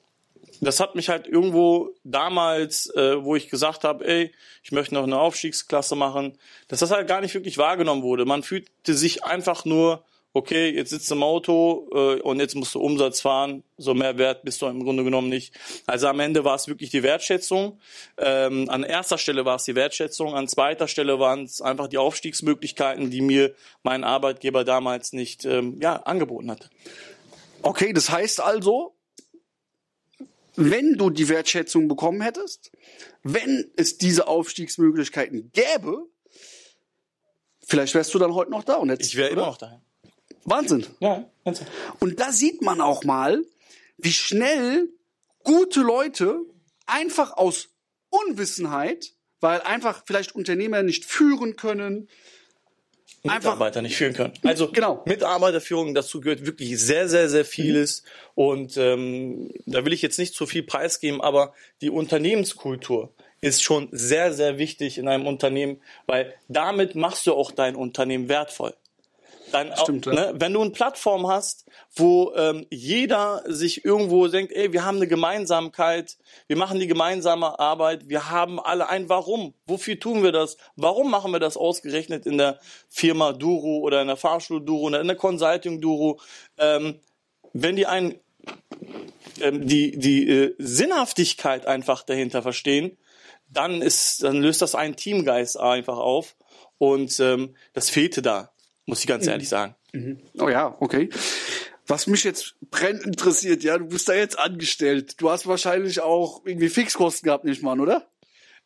das 0.62 0.80
hat 0.80 0.96
mich 0.96 1.10
halt 1.10 1.28
irgendwo 1.28 1.90
damals, 2.04 2.88
äh, 2.96 3.24
wo 3.24 3.36
ich 3.36 3.50
gesagt 3.50 3.84
habe, 3.84 4.07
ey, 4.07 4.31
ich 4.63 4.72
möchte 4.72 4.94
noch 4.94 5.04
eine 5.04 5.19
Aufstiegsklasse 5.19 5.96
machen, 5.96 6.38
dass 6.68 6.80
das 6.80 6.92
halt 6.92 7.07
gar 7.07 7.22
nicht 7.22 7.34
wirklich 7.34 7.57
wahrgenommen 7.57 8.04
wurde. 8.04 8.25
Man 8.25 8.44
fühlte 8.44 8.94
sich 8.94 9.24
einfach 9.24 9.66
nur, 9.66 10.04
okay, 10.36 10.69
jetzt 10.69 10.90
sitzt 10.90 11.10
du 11.10 11.16
im 11.16 11.24
Auto 11.24 11.88
äh, 11.94 12.19
und 12.22 12.40
jetzt 12.40 12.56
musst 12.56 12.75
du 12.75 12.81
Umsatz 12.81 13.22
fahren, 13.22 13.63
so 13.78 13.94
mehr 13.94 14.18
Wert 14.18 14.44
bist 14.44 14.62
du 14.62 14.68
im 14.68 14.84
Grunde 14.84 15.06
genommen 15.06 15.30
nicht. 15.30 15.54
Also 15.88 16.07
am 16.07 16.19
Ende 16.19 16.44
war 16.44 16.56
es 16.56 16.68
wirklich 16.68 16.90
die 16.90 17.04
Wertschätzung. 17.04 17.80
Ähm, 18.18 18.69
an 18.69 18.84
erster 18.84 19.18
Stelle 19.18 19.46
war 19.46 19.56
es 19.56 19.63
die 19.63 19.75
Wertschätzung, 19.75 20.36
an 20.36 20.50
zweiter 20.50 20.90
Stelle 20.90 21.19
waren 21.19 21.46
es 21.46 21.62
einfach 21.62 21.88
die 21.88 21.98
Aufstiegsmöglichkeiten, 21.98 23.10
die 23.10 23.22
mir 23.22 23.56
mein 23.81 24.04
Arbeitgeber 24.04 24.66
damals 24.66 25.13
nicht 25.13 25.46
ähm, 25.46 25.80
ja, 25.81 25.96
angeboten 25.96 26.52
hatte. 26.52 26.69
Okay, 27.62 27.94
das 27.94 28.10
heißt 28.10 28.42
also, 28.42 28.94
wenn 30.56 30.96
du 30.96 31.10
die 31.10 31.30
Wertschätzung 31.30 31.88
bekommen 31.88 32.22
hättest, 32.22 32.72
wenn 33.24 33.72
es 33.75 33.98
diese 33.98 34.28
Aufstiegsmöglichkeiten 34.28 35.52
gäbe, 35.52 36.07
vielleicht 37.66 37.94
wärst 37.94 38.13
du 38.13 38.19
dann 38.19 38.34
heute 38.34 38.52
noch 38.52 38.63
da 38.63 38.75
und 38.75 38.90
hättest, 38.90 39.12
Ich 39.12 39.18
wäre 39.18 39.30
immer 39.30 39.46
noch 39.48 39.57
da. 39.57 39.81
Wahnsinn. 40.44 40.86
Ja, 41.00 41.30
Wahnsinn. 41.44 41.68
Und 42.00 42.19
da 42.19 42.31
sieht 42.31 42.62
man 42.62 42.81
auch 42.81 43.04
mal, 43.04 43.44
wie 43.98 44.13
schnell 44.13 44.90
gute 45.44 45.81
Leute 45.81 46.40
einfach 46.85 47.33
aus 47.33 47.69
Unwissenheit, 48.09 49.14
weil 49.40 49.62
einfach 49.62 50.04
vielleicht 50.06 50.35
Unternehmer 50.35 50.83
nicht 50.83 51.06
führen 51.06 51.56
können, 51.56 52.09
Mitarbeiter 53.25 53.81
nicht 53.81 53.95
führen 53.95 54.13
können. 54.13 54.33
Also 54.44 54.71
genau. 54.71 55.03
Mitarbeiterführung, 55.05 55.94
dazu 55.94 56.21
gehört 56.21 56.45
wirklich 56.45 56.79
sehr, 56.79 57.09
sehr, 57.09 57.29
sehr 57.29 57.45
vieles. 57.45 58.03
Mhm. 58.03 58.44
Und 58.44 58.77
ähm, 58.77 59.49
da 59.65 59.85
will 59.85 59.94
ich 59.94 60.01
jetzt 60.01 60.19
nicht 60.19 60.33
zu 60.33 60.45
viel 60.45 60.63
preisgeben, 60.63 61.21
aber 61.21 61.53
die 61.81 61.89
Unternehmenskultur 61.89 63.13
ist 63.41 63.63
schon 63.63 63.89
sehr, 63.91 64.33
sehr 64.33 64.57
wichtig 64.57 64.97
in 64.97 65.07
einem 65.07 65.27
Unternehmen, 65.27 65.81
weil 66.05 66.33
damit 66.47 66.95
machst 66.95 67.27
du 67.27 67.33
auch 67.33 67.51
dein 67.51 67.75
Unternehmen 67.75 68.29
wertvoll. 68.29 68.73
Dann 69.56 69.78
Stimmt, 69.78 70.06
ja. 70.06 70.14
ne, 70.14 70.33
wenn 70.35 70.54
du 70.54 70.62
eine 70.62 70.71
Plattform 70.71 71.28
hast, 71.28 71.66
wo 71.95 72.33
ähm, 72.35 72.66
jeder 72.69 73.42
sich 73.45 73.85
irgendwo 73.85 74.28
denkt, 74.28 74.52
ey, 74.52 74.74
wir 74.74 74.83
haben 74.83 74.97
eine 74.97 75.07
Gemeinsamkeit, 75.07 76.18
wir 76.47 76.57
machen 76.57 76.80
die 76.80 76.88
gemeinsame 76.88 77.57
Arbeit, 77.57 78.09
wir 78.09 78.30
haben 78.30 78.59
alle 78.59 78.90
ein 78.90 79.07
Warum. 79.07 79.54
Wofür 79.66 79.97
tun 80.00 80.24
wir 80.24 80.33
das? 80.33 80.57
Warum 80.76 81.09
machen 81.09 81.31
wir 81.31 81.40
das 81.40 81.56
ausgerechnet 81.56 82.26
in 82.26 82.38
der 82.38 82.59
Firma 82.90 83.31
Duro 83.31 83.78
oder 83.80 84.02
in 84.02 84.07
der 84.07 84.18
Fahrschule 84.18 84.62
Duro 84.62 84.88
oder 84.88 85.00
in 85.00 85.07
der 85.07 85.16
Consulting 85.16 85.80
Duro? 85.80 86.19
Ähm, 86.57 87.00
wenn 87.54 87.78
die 87.78 87.85
einen 87.85 88.19
ähm, 89.42 89.66
die 89.66 89.97
die 89.97 90.30
äh, 90.30 90.56
Sinnhaftigkeit 90.57 91.66
einfach 91.66 92.04
dahinter 92.04 92.42
verstehen, 92.42 92.97
dann 93.50 93.81
ist 93.81 94.24
dann 94.24 94.42
löst 94.42 94.62
das 94.62 94.76
einen 94.76 94.97
Teamgeist 94.97 95.57
einfach 95.57 95.97
auf 95.97 96.35
und 96.78 97.19
ähm, 97.21 97.56
das 97.74 97.90
fehlte 97.90 98.21
da 98.21 98.52
muss 98.85 98.99
ich 98.99 99.07
ganz 99.07 99.25
mhm. 99.25 99.31
ehrlich 99.31 99.49
sagen. 99.49 99.75
Mhm. 99.94 100.19
Oh 100.39 100.49
ja, 100.49 100.75
okay. 100.80 101.09
Was 101.87 102.07
mich 102.07 102.23
jetzt 102.23 102.56
brennend 102.71 103.04
interessiert, 103.04 103.63
ja, 103.63 103.77
du 103.77 103.85
bist 103.85 104.09
da 104.09 104.13
jetzt 104.13 104.39
angestellt. 104.39 105.21
Du 105.21 105.30
hast 105.30 105.45
wahrscheinlich 105.45 106.01
auch 106.01 106.42
irgendwie 106.45 106.69
Fixkosten 106.69 107.27
gehabt, 107.27 107.45
nicht 107.45 107.61
mal, 107.61 107.80
oder? 107.80 108.07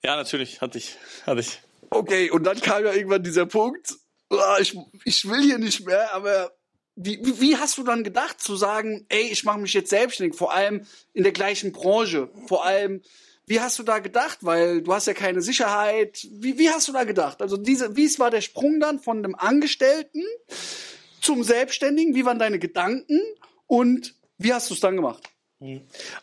Ja, 0.04 0.16
natürlich, 0.16 0.62
hatte 0.62 0.78
ich, 0.78 0.96
hatte 1.26 1.42
ich. 1.42 1.60
Okay, 1.90 2.30
und 2.32 2.44
dann 2.44 2.62
kam 2.62 2.86
ja 2.86 2.94
irgendwann 2.94 3.24
dieser 3.24 3.46
Punkt, 3.46 3.96
oh, 4.30 4.38
ich, 4.60 4.78
ich 5.04 5.28
will 5.28 5.42
hier 5.42 5.58
nicht 5.58 5.86
mehr, 5.86 6.14
aber 6.14 6.54
wie, 6.96 7.20
wie 7.40 7.58
hast 7.58 7.78
du 7.78 7.84
dann 7.84 8.04
gedacht 8.04 8.42
zu 8.42 8.56
sagen, 8.56 9.06
ey, 9.10 9.24
ich 9.32 9.44
mache 9.44 9.60
mich 9.60 9.74
jetzt 9.74 9.90
selbstständig, 9.90 10.38
vor 10.38 10.54
allem 10.54 10.86
in 11.14 11.24
der 11.24 11.32
gleichen 11.32 11.72
Branche, 11.72 12.30
vor 12.48 12.66
allem 12.66 13.02
Wie 13.50 13.60
hast 13.60 13.80
du 13.80 13.84
da 13.84 13.98
gedacht? 13.98 14.38
Weil 14.42 14.84
du 14.84 14.94
hast 14.94 15.08
ja 15.08 15.16
keine 15.16 15.42
Sicherheit. 15.42 16.28
Wie, 16.30 16.60
wie 16.60 16.70
hast 16.70 16.88
du 16.88 16.92
da 16.92 17.04
gedacht? 17.04 17.42
Also 17.42 17.58
diese, 17.58 17.98
wie 17.98 18.08
war 18.20 18.30
der 18.30 18.42
Sprung 18.42 18.80
dann 18.80 19.00
von 19.00 19.18
einem 19.18 19.34
Angestellten 19.34 20.22
zum 21.20 21.44
Selbstständigen? 21.44 22.14
Wie 22.14 22.26
waren 22.26 22.38
deine 22.38 22.60
Gedanken? 22.60 23.20
Und 23.66 24.14
wie 24.38 24.54
hast 24.54 24.70
du 24.70 24.76
es 24.76 24.82
dann 24.82 24.96
gemacht? 24.96 25.24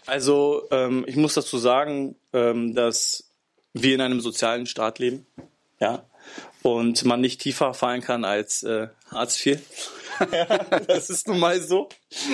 Also 0.07 0.69
ähm, 0.71 1.05
ich 1.09 1.17
muss 1.17 1.35
dazu 1.35 1.59
sagen, 1.59 2.15
ähm, 2.33 2.77
dass 2.77 3.25
wir 3.73 3.97
in 3.97 4.03
einem 4.03 4.21
sozialen 4.21 4.67
Staat 4.67 5.01
leben, 5.01 5.27
ja, 5.81 6.05
und 6.63 7.05
man 7.05 7.21
nicht 7.21 7.41
tiefer 7.41 7.75
fallen 7.75 8.03
kann 8.03 8.25
als 8.25 8.63
äh, 8.63 8.87
Hartz 9.11 9.45
IV. 9.45 9.61
das 10.87 11.11
ist 11.11 11.29
nun 11.29 11.39
mal 11.39 11.61
so. 11.61 11.89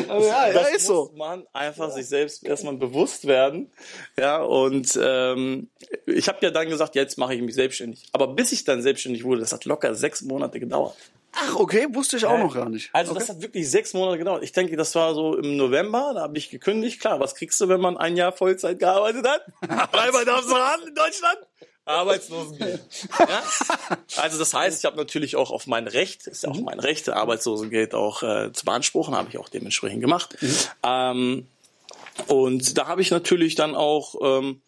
Also 0.09 0.27
ja, 0.27 0.49
ja, 0.49 0.53
das 0.53 0.69
ist 0.69 0.89
muss 0.89 1.09
so. 1.09 1.13
man 1.17 1.47
einfach 1.53 1.91
sich 1.91 2.07
selbst 2.07 2.45
erstmal 2.45 2.75
bewusst 2.75 3.27
werden. 3.27 3.71
Ja, 4.19 4.43
und 4.43 4.99
ähm, 5.03 5.69
ich 6.07 6.29
habe 6.29 6.39
ja 6.43 6.51
dann 6.51 6.69
gesagt, 6.69 6.95
jetzt 6.95 7.19
mache 7.19 7.35
ich 7.35 7.43
mich 7.43 7.55
selbstständig. 7.55 8.09
Aber 8.13 8.29
bis 8.29 8.53
ich 8.53 8.65
dann 8.65 8.83
selbstständig 8.83 9.25
wurde, 9.25 9.41
das 9.41 9.53
hat 9.53 9.65
locker 9.65 9.95
sechs 9.95 10.23
Monate 10.23 10.61
gedauert. 10.61 10.97
Ach, 11.35 11.57
okay, 11.57 11.87
wusste 11.91 12.19
ich 12.19 12.27
auch 12.27 12.39
noch 12.39 12.55
gar 12.55 12.69
nicht. 12.69 12.91
Also 12.93 13.13
okay. 13.13 13.21
das 13.21 13.29
hat 13.31 13.41
wirklich 13.41 13.71
sechs 13.71 13.95
Monate 13.95 14.19
gedauert. 14.19 14.43
Ich 14.43 14.53
denke, 14.53 14.77
das 14.77 14.95
war 14.95 15.15
so 15.15 15.37
im 15.37 15.57
November, 15.57 16.13
da 16.15 16.21
habe 16.23 16.37
ich 16.37 16.51
gekündigt. 16.51 17.01
Klar, 17.01 17.21
was 17.21 17.35
kriegst 17.35 17.59
du, 17.61 17.69
wenn 17.69 17.81
man 17.81 17.97
ein 17.97 18.17
Jahr 18.17 18.33
Vollzeit 18.33 18.79
gearbeitet 18.79 19.27
hat? 19.27 19.47
Dreimal 19.93 20.27
darfst 20.27 20.51
du 20.51 20.55
haben 20.55 20.87
in 20.87 20.95
Deutschland. 20.95 21.39
Arbeitslosengeld. 21.85 22.81
Ja? 23.19 23.43
Also 24.17 24.39
das 24.39 24.55
heißt, 24.55 24.79
ich 24.79 24.85
habe 24.85 24.97
natürlich 24.97 25.37
auch 25.37 25.51
auf 25.51 25.67
mein 25.67 25.89
Recht, 25.89 26.27
ist 26.27 26.45
ja 26.45 26.51
auch 26.51 26.61
mein 26.61 26.79
Recht, 26.79 27.09
Arbeitslosengeld 27.09 27.95
auch 27.95 28.23
äh, 28.23 28.53
zu 28.53 28.65
beanspruchen, 28.65 29.15
habe 29.15 29.29
ich 29.29 29.39
auch 29.39 29.49
dementsprechend 29.49 30.01
gemacht. 30.01 30.37
Ähm, 30.83 31.47
und 32.29 32.79
da 32.79 32.87
habe 32.87 33.01
ich 33.01 33.11
natürlich 33.11 33.55
dann 33.55 33.75
auch 33.75 34.15
ähm, 34.23 34.63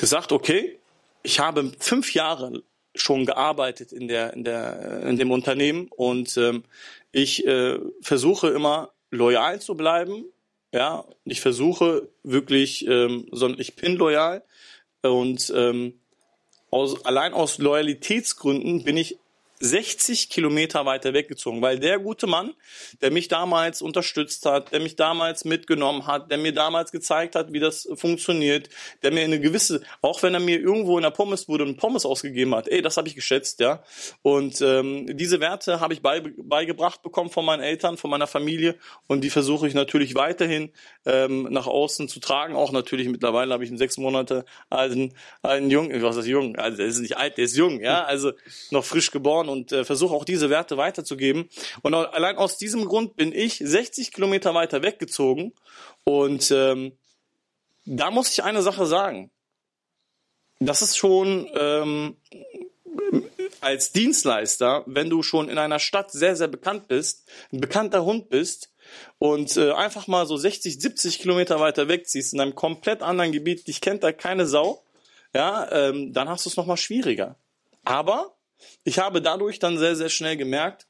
gesagt, 0.00 0.32
okay, 0.32 0.78
ich 1.22 1.40
habe 1.40 1.72
fünf 1.78 2.14
Jahre 2.14 2.62
schon 2.94 3.26
gearbeitet 3.26 3.92
in 3.92 4.08
der 4.08 4.32
in 4.32 4.44
der 4.44 5.02
in 5.02 5.18
dem 5.18 5.30
Unternehmen 5.30 5.88
und 5.94 6.36
ähm, 6.38 6.64
ich 7.12 7.46
äh, 7.46 7.78
versuche 8.00 8.48
immer 8.48 8.90
loyal 9.10 9.60
zu 9.60 9.74
bleiben 9.74 10.24
ja 10.72 11.04
ich 11.24 11.42
versuche 11.42 12.08
wirklich 12.22 12.86
ähm, 12.86 13.28
sondern 13.32 13.60
ich 13.60 13.76
bin 13.76 13.96
loyal 13.96 14.42
und 15.02 15.52
ähm, 15.54 16.00
aus, 16.70 17.04
allein 17.04 17.32
aus 17.32 17.58
Loyalitätsgründen 17.58 18.84
bin 18.84 18.96
ich 18.96 19.18
60 19.60 20.28
Kilometer 20.28 20.84
weiter 20.84 21.14
weggezogen, 21.14 21.62
weil 21.62 21.78
der 21.78 21.98
gute 21.98 22.26
Mann, 22.26 22.54
der 23.00 23.10
mich 23.10 23.28
damals 23.28 23.82
unterstützt 23.82 24.44
hat, 24.46 24.72
der 24.72 24.80
mich 24.80 24.96
damals 24.96 25.44
mitgenommen 25.44 26.06
hat, 26.06 26.30
der 26.30 26.38
mir 26.38 26.52
damals 26.52 26.92
gezeigt 26.92 27.34
hat, 27.34 27.52
wie 27.52 27.60
das 27.60 27.88
funktioniert, 27.94 28.68
der 29.02 29.12
mir 29.12 29.24
eine 29.24 29.40
gewisse, 29.40 29.82
auch 30.02 30.22
wenn 30.22 30.34
er 30.34 30.40
mir 30.40 30.60
irgendwo 30.60 30.98
in 30.98 31.02
der 31.02 31.10
Pommesbude 31.10 31.64
einen 31.64 31.76
Pommes 31.76 32.04
ausgegeben 32.04 32.54
hat, 32.54 32.68
ey, 32.68 32.82
das 32.82 32.96
habe 32.96 33.08
ich 33.08 33.14
geschätzt, 33.14 33.60
ja. 33.60 33.82
Und 34.22 34.60
ähm, 34.60 35.16
diese 35.16 35.40
Werte 35.40 35.80
habe 35.80 35.94
ich 35.94 36.02
bei, 36.02 36.20
beigebracht 36.20 37.02
bekommen 37.02 37.30
von 37.30 37.44
meinen 37.44 37.62
Eltern, 37.62 37.96
von 37.96 38.10
meiner 38.10 38.26
Familie 38.26 38.76
und 39.06 39.22
die 39.22 39.30
versuche 39.30 39.66
ich 39.66 39.74
natürlich 39.74 40.14
weiterhin 40.14 40.70
ähm, 41.06 41.48
nach 41.50 41.66
außen 41.66 42.08
zu 42.08 42.20
tragen. 42.20 42.54
Auch 42.54 42.72
natürlich 42.72 43.08
mittlerweile 43.08 43.52
habe 43.52 43.64
ich 43.64 43.70
einen 43.70 43.78
sechs 43.78 43.96
Monate 43.96 44.44
alten, 44.70 45.14
alten 45.42 45.70
Jungen, 45.70 46.02
was 46.02 46.16
ist 46.16 46.26
jung? 46.26 46.56
Also 46.56 46.76
der 46.76 46.86
ist 46.86 46.98
nicht 46.98 47.16
alt, 47.16 47.38
der 47.38 47.44
ist 47.44 47.56
jung, 47.56 47.80
ja, 47.80 48.04
also 48.04 48.32
noch 48.70 48.84
frisch 48.84 49.10
geboren 49.10 49.45
und 49.48 49.72
äh, 49.72 49.84
versuche 49.84 50.14
auch 50.14 50.24
diese 50.24 50.50
Werte 50.50 50.76
weiterzugeben. 50.76 51.48
Und 51.82 51.94
allein 51.94 52.36
aus 52.36 52.58
diesem 52.58 52.84
Grund 52.86 53.16
bin 53.16 53.32
ich 53.32 53.58
60 53.58 54.12
Kilometer 54.12 54.54
weiter 54.54 54.82
weggezogen. 54.82 55.52
Und 56.04 56.50
ähm, 56.50 56.92
da 57.84 58.10
muss 58.10 58.30
ich 58.32 58.42
eine 58.42 58.62
Sache 58.62 58.86
sagen. 58.86 59.30
Das 60.58 60.82
ist 60.82 60.96
schon 60.96 61.48
ähm, 61.54 62.16
als 63.60 63.92
Dienstleister, 63.92 64.84
wenn 64.86 65.10
du 65.10 65.22
schon 65.22 65.48
in 65.48 65.58
einer 65.58 65.78
Stadt 65.78 66.10
sehr, 66.10 66.36
sehr 66.36 66.48
bekannt 66.48 66.88
bist, 66.88 67.28
ein 67.52 67.60
bekannter 67.60 68.04
Hund 68.04 68.28
bist 68.28 68.72
und 69.18 69.56
äh, 69.56 69.72
einfach 69.72 70.06
mal 70.06 70.26
so 70.26 70.36
60, 70.36 70.80
70 70.80 71.18
Kilometer 71.18 71.60
weiter 71.60 71.88
wegziehst 71.88 72.32
in 72.32 72.40
einem 72.40 72.54
komplett 72.54 73.02
anderen 73.02 73.32
Gebiet, 73.32 73.66
dich 73.66 73.80
kennt 73.80 74.02
da 74.02 74.12
keine 74.12 74.46
Sau, 74.46 74.82
ja, 75.34 75.70
ähm, 75.70 76.12
dann 76.12 76.28
hast 76.28 76.46
du 76.46 76.50
es 76.50 76.56
nochmal 76.56 76.76
schwieriger. 76.76 77.36
Aber 77.84 78.35
ich 78.84 78.98
habe 78.98 79.22
dadurch 79.22 79.58
dann 79.58 79.78
sehr, 79.78 79.96
sehr 79.96 80.08
schnell 80.08 80.36
gemerkt, 80.36 80.86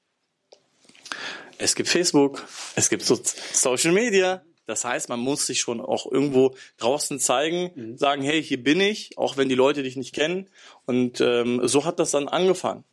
es 1.59 1.75
gibt 1.75 1.89
Facebook, 1.89 2.47
es 2.75 2.91
gibt 2.91 3.03
so 3.03 3.19
Social 3.53 3.93
Media. 3.93 4.43
Das 4.67 4.85
heißt, 4.85 5.09
man 5.09 5.21
muss 5.21 5.47
sich 5.47 5.61
schon 5.61 5.81
auch 5.81 6.11
irgendwo 6.11 6.57
draußen 6.79 7.21
zeigen, 7.21 7.71
mhm. 7.75 7.99
sagen, 7.99 8.23
hey, 8.23 8.43
hier 8.43 8.63
bin 8.63 8.81
ich, 8.81 9.17
auch 9.17 9.37
wenn 9.37 9.49
die 9.49 9.55
Leute 9.55 9.83
dich 9.85 9.97
nicht 9.97 10.13
kennen. 10.13 10.51
Und 10.87 11.21
ähm, 11.21 11.61
so 11.67 11.85
hat 11.85 12.01
das 12.01 12.11
dann 12.11 12.29
angefangen. 12.29 12.85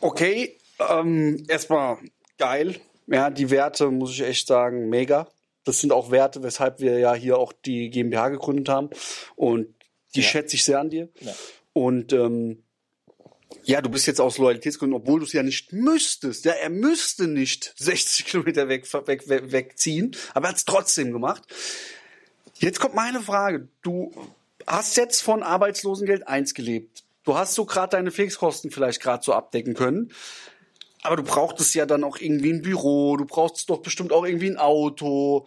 Okay, 0.00 0.58
ähm, 0.78 1.44
erstmal 1.48 1.98
geil. 2.38 2.76
Ja, 3.06 3.30
die 3.30 3.50
Werte 3.50 3.90
muss 3.90 4.12
ich 4.12 4.22
echt 4.22 4.46
sagen, 4.46 4.88
mega. 4.88 5.28
Das 5.64 5.80
sind 5.80 5.92
auch 5.92 6.10
Werte, 6.10 6.42
weshalb 6.42 6.80
wir 6.80 6.98
ja 6.98 7.14
hier 7.14 7.38
auch 7.38 7.52
die 7.52 7.90
GmbH 7.90 8.30
gegründet 8.30 8.68
haben. 8.68 8.90
Und 9.34 9.74
die 10.14 10.22
ja. 10.22 10.26
schätze 10.26 10.56
ich 10.56 10.64
sehr 10.64 10.80
an 10.80 10.90
dir. 10.90 11.08
Ja. 11.20 11.34
Und 11.72 12.14
ähm, 12.14 12.62
ja, 13.66 13.80
du 13.80 13.90
bist 13.90 14.06
jetzt 14.06 14.20
aus 14.20 14.38
Loyalitätsgründen, 14.38 14.96
obwohl 14.96 15.18
du 15.18 15.26
es 15.26 15.32
ja 15.32 15.42
nicht 15.42 15.72
müsstest. 15.72 16.44
Ja, 16.44 16.52
er 16.52 16.70
müsste 16.70 17.26
nicht 17.26 17.74
60 17.76 18.26
Kilometer 18.26 18.68
weg, 18.68 18.86
weg, 19.06 19.28
weg, 19.28 19.50
wegziehen, 19.50 20.16
aber 20.34 20.46
er 20.46 20.50
hat 20.50 20.56
es 20.56 20.64
trotzdem 20.64 21.12
gemacht. 21.12 21.42
Jetzt 22.58 22.78
kommt 22.78 22.94
meine 22.94 23.20
Frage. 23.20 23.68
Du 23.82 24.12
hast 24.66 24.96
jetzt 24.96 25.20
von 25.20 25.42
Arbeitslosengeld 25.42 26.28
1 26.28 26.54
gelebt. 26.54 27.02
Du 27.24 27.36
hast 27.36 27.54
so 27.54 27.64
gerade 27.64 27.96
deine 27.96 28.12
Fixkosten 28.12 28.70
vielleicht 28.70 29.02
gerade 29.02 29.24
so 29.24 29.32
abdecken 29.32 29.74
können. 29.74 30.12
Aber 31.02 31.16
du 31.16 31.24
brauchtest 31.24 31.74
ja 31.74 31.86
dann 31.86 32.04
auch 32.04 32.18
irgendwie 32.18 32.52
ein 32.52 32.62
Büro, 32.62 33.16
du 33.16 33.26
brauchst 33.26 33.68
doch 33.68 33.82
bestimmt 33.82 34.12
auch 34.12 34.24
irgendwie 34.24 34.50
ein 34.50 34.58
Auto. 34.58 35.46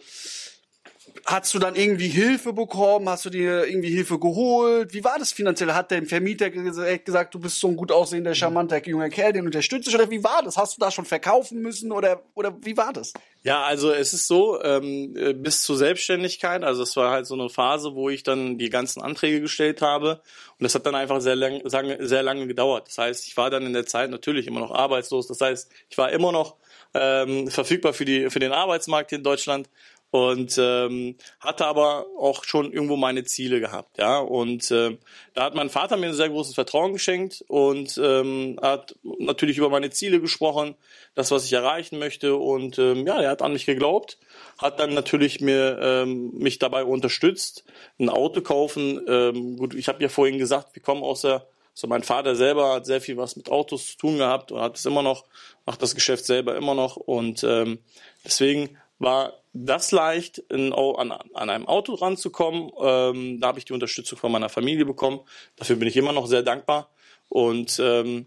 Hast 1.26 1.54
du 1.54 1.58
dann 1.58 1.74
irgendwie 1.76 2.08
Hilfe 2.08 2.52
bekommen? 2.52 3.08
Hast 3.08 3.24
du 3.24 3.30
dir 3.30 3.66
irgendwie 3.66 3.90
Hilfe 3.90 4.18
geholt? 4.18 4.92
Wie 4.92 5.04
war 5.04 5.18
das 5.18 5.32
finanziell? 5.32 5.72
Hat 5.72 5.90
der 5.90 6.04
Vermieter 6.04 6.50
gesagt, 6.50 7.34
du 7.34 7.38
bist 7.38 7.60
so 7.60 7.68
ein 7.68 7.76
gut 7.76 7.92
aussehender, 7.92 8.34
charmanter 8.34 8.84
junger 8.86 9.08
Kerl, 9.08 9.32
den 9.32 9.46
unterstützt 9.46 9.86
dich? 9.86 9.94
Oder 9.94 10.10
wie 10.10 10.22
war 10.24 10.42
das? 10.42 10.56
Hast 10.56 10.76
du 10.76 10.80
da 10.80 10.90
schon 10.90 11.04
verkaufen 11.04 11.60
müssen? 11.60 11.92
Oder, 11.92 12.22
oder 12.34 12.56
wie 12.62 12.76
war 12.76 12.92
das? 12.92 13.12
Ja, 13.42 13.62
also 13.62 13.90
es 13.90 14.12
ist 14.12 14.26
so, 14.26 14.62
ähm, 14.62 15.14
bis 15.42 15.62
zur 15.62 15.76
Selbstständigkeit, 15.76 16.62
also 16.62 16.82
es 16.82 16.94
war 16.96 17.10
halt 17.10 17.26
so 17.26 17.34
eine 17.34 17.48
Phase, 17.48 17.94
wo 17.94 18.10
ich 18.10 18.22
dann 18.22 18.58
die 18.58 18.68
ganzen 18.68 19.00
Anträge 19.00 19.40
gestellt 19.40 19.80
habe 19.80 20.20
und 20.58 20.64
das 20.64 20.74
hat 20.74 20.84
dann 20.84 20.94
einfach 20.94 21.22
sehr, 21.22 21.36
lang, 21.36 21.62
sehr 21.66 22.22
lange 22.22 22.46
gedauert. 22.46 22.88
Das 22.88 22.98
heißt, 22.98 23.26
ich 23.26 23.36
war 23.38 23.48
dann 23.48 23.64
in 23.64 23.72
der 23.72 23.86
Zeit 23.86 24.10
natürlich 24.10 24.46
immer 24.46 24.60
noch 24.60 24.72
arbeitslos. 24.72 25.26
Das 25.26 25.40
heißt, 25.40 25.70
ich 25.88 25.96
war 25.96 26.12
immer 26.12 26.32
noch 26.32 26.56
ähm, 26.92 27.48
verfügbar 27.48 27.94
für, 27.94 28.04
die, 28.04 28.28
für 28.28 28.40
den 28.40 28.52
Arbeitsmarkt 28.52 29.08
hier 29.08 29.18
in 29.18 29.24
Deutschland 29.24 29.70
und 30.10 30.58
ähm, 30.58 31.16
hatte 31.38 31.66
aber 31.66 32.06
auch 32.18 32.44
schon 32.44 32.72
irgendwo 32.72 32.96
meine 32.96 33.24
Ziele 33.24 33.60
gehabt, 33.60 33.98
ja. 33.98 34.18
Und 34.18 34.70
äh, 34.70 34.98
da 35.34 35.44
hat 35.44 35.54
mein 35.54 35.70
Vater 35.70 35.96
mir 35.96 36.08
ein 36.08 36.14
sehr 36.14 36.28
großes 36.28 36.54
Vertrauen 36.54 36.92
geschenkt 36.92 37.44
und 37.48 37.98
ähm, 38.02 38.58
hat 38.60 38.96
natürlich 39.18 39.58
über 39.58 39.70
meine 39.70 39.90
Ziele 39.90 40.20
gesprochen, 40.20 40.74
das, 41.14 41.30
was 41.30 41.44
ich 41.44 41.52
erreichen 41.52 41.98
möchte. 41.98 42.34
Und 42.36 42.78
ähm, 42.78 43.06
ja, 43.06 43.20
er 43.20 43.30
hat 43.30 43.42
an 43.42 43.52
mich 43.52 43.66
geglaubt, 43.66 44.18
hat 44.58 44.80
dann 44.80 44.94
natürlich 44.94 45.40
mir 45.40 45.78
ähm, 45.80 46.32
mich 46.34 46.58
dabei 46.58 46.84
unterstützt, 46.84 47.64
ein 48.00 48.08
Auto 48.08 48.40
kaufen. 48.40 49.00
Ähm, 49.06 49.56
gut, 49.56 49.74
ich 49.74 49.86
habe 49.86 50.02
ja 50.02 50.08
vorhin 50.08 50.38
gesagt, 50.38 50.74
wir 50.74 50.82
kommen 50.82 51.02
aus 51.02 51.22
der 51.22 51.46
so 51.72 51.86
mein 51.86 52.02
Vater 52.02 52.34
selber 52.34 52.74
hat 52.74 52.84
sehr 52.84 53.00
viel 53.00 53.16
was 53.16 53.36
mit 53.36 53.48
Autos 53.48 53.86
zu 53.86 53.96
tun 53.96 54.18
gehabt 54.18 54.52
und 54.52 54.60
hat 54.60 54.76
es 54.76 54.84
immer 54.84 55.02
noch, 55.02 55.24
macht 55.64 55.80
das 55.80 55.94
Geschäft 55.94 56.26
selber 56.26 56.56
immer 56.56 56.74
noch 56.74 56.96
und 56.96 57.42
ähm, 57.44 57.78
deswegen 58.24 58.76
war 58.98 59.39
das 59.52 59.90
leicht, 59.90 60.38
in, 60.38 60.72
an, 60.72 61.12
an 61.12 61.50
einem 61.50 61.66
Auto 61.66 61.94
ranzukommen. 61.94 62.70
Ähm, 62.80 63.40
da 63.40 63.48
habe 63.48 63.58
ich 63.58 63.64
die 63.64 63.72
Unterstützung 63.72 64.18
von 64.18 64.30
meiner 64.30 64.48
Familie 64.48 64.84
bekommen. 64.84 65.20
Dafür 65.56 65.76
bin 65.76 65.88
ich 65.88 65.96
immer 65.96 66.12
noch 66.12 66.26
sehr 66.26 66.42
dankbar. 66.42 66.90
Und 67.28 67.80
ähm, 67.82 68.26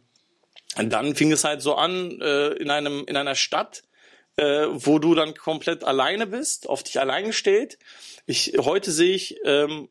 dann 0.76 1.16
fing 1.16 1.32
es 1.32 1.44
halt 1.44 1.62
so 1.62 1.76
an 1.76 2.20
äh, 2.22 2.50
in 2.54 2.70
einem 2.70 3.06
in 3.06 3.16
einer 3.16 3.36
Stadt, 3.36 3.84
äh, 4.38 4.66
wo 4.70 5.00
du 5.00 5.14
dann 5.16 5.36
komplett 5.36 5.84
alleine 5.84 6.28
bist, 6.28 6.68
auf 6.68 6.84
dich 6.84 7.00
allein 7.00 7.26
gestellt. 7.26 7.78
Ich 8.26 8.54
heute 8.58 8.92
sehe 8.92 9.14
ich 9.14 9.38
ähm, 9.46 9.90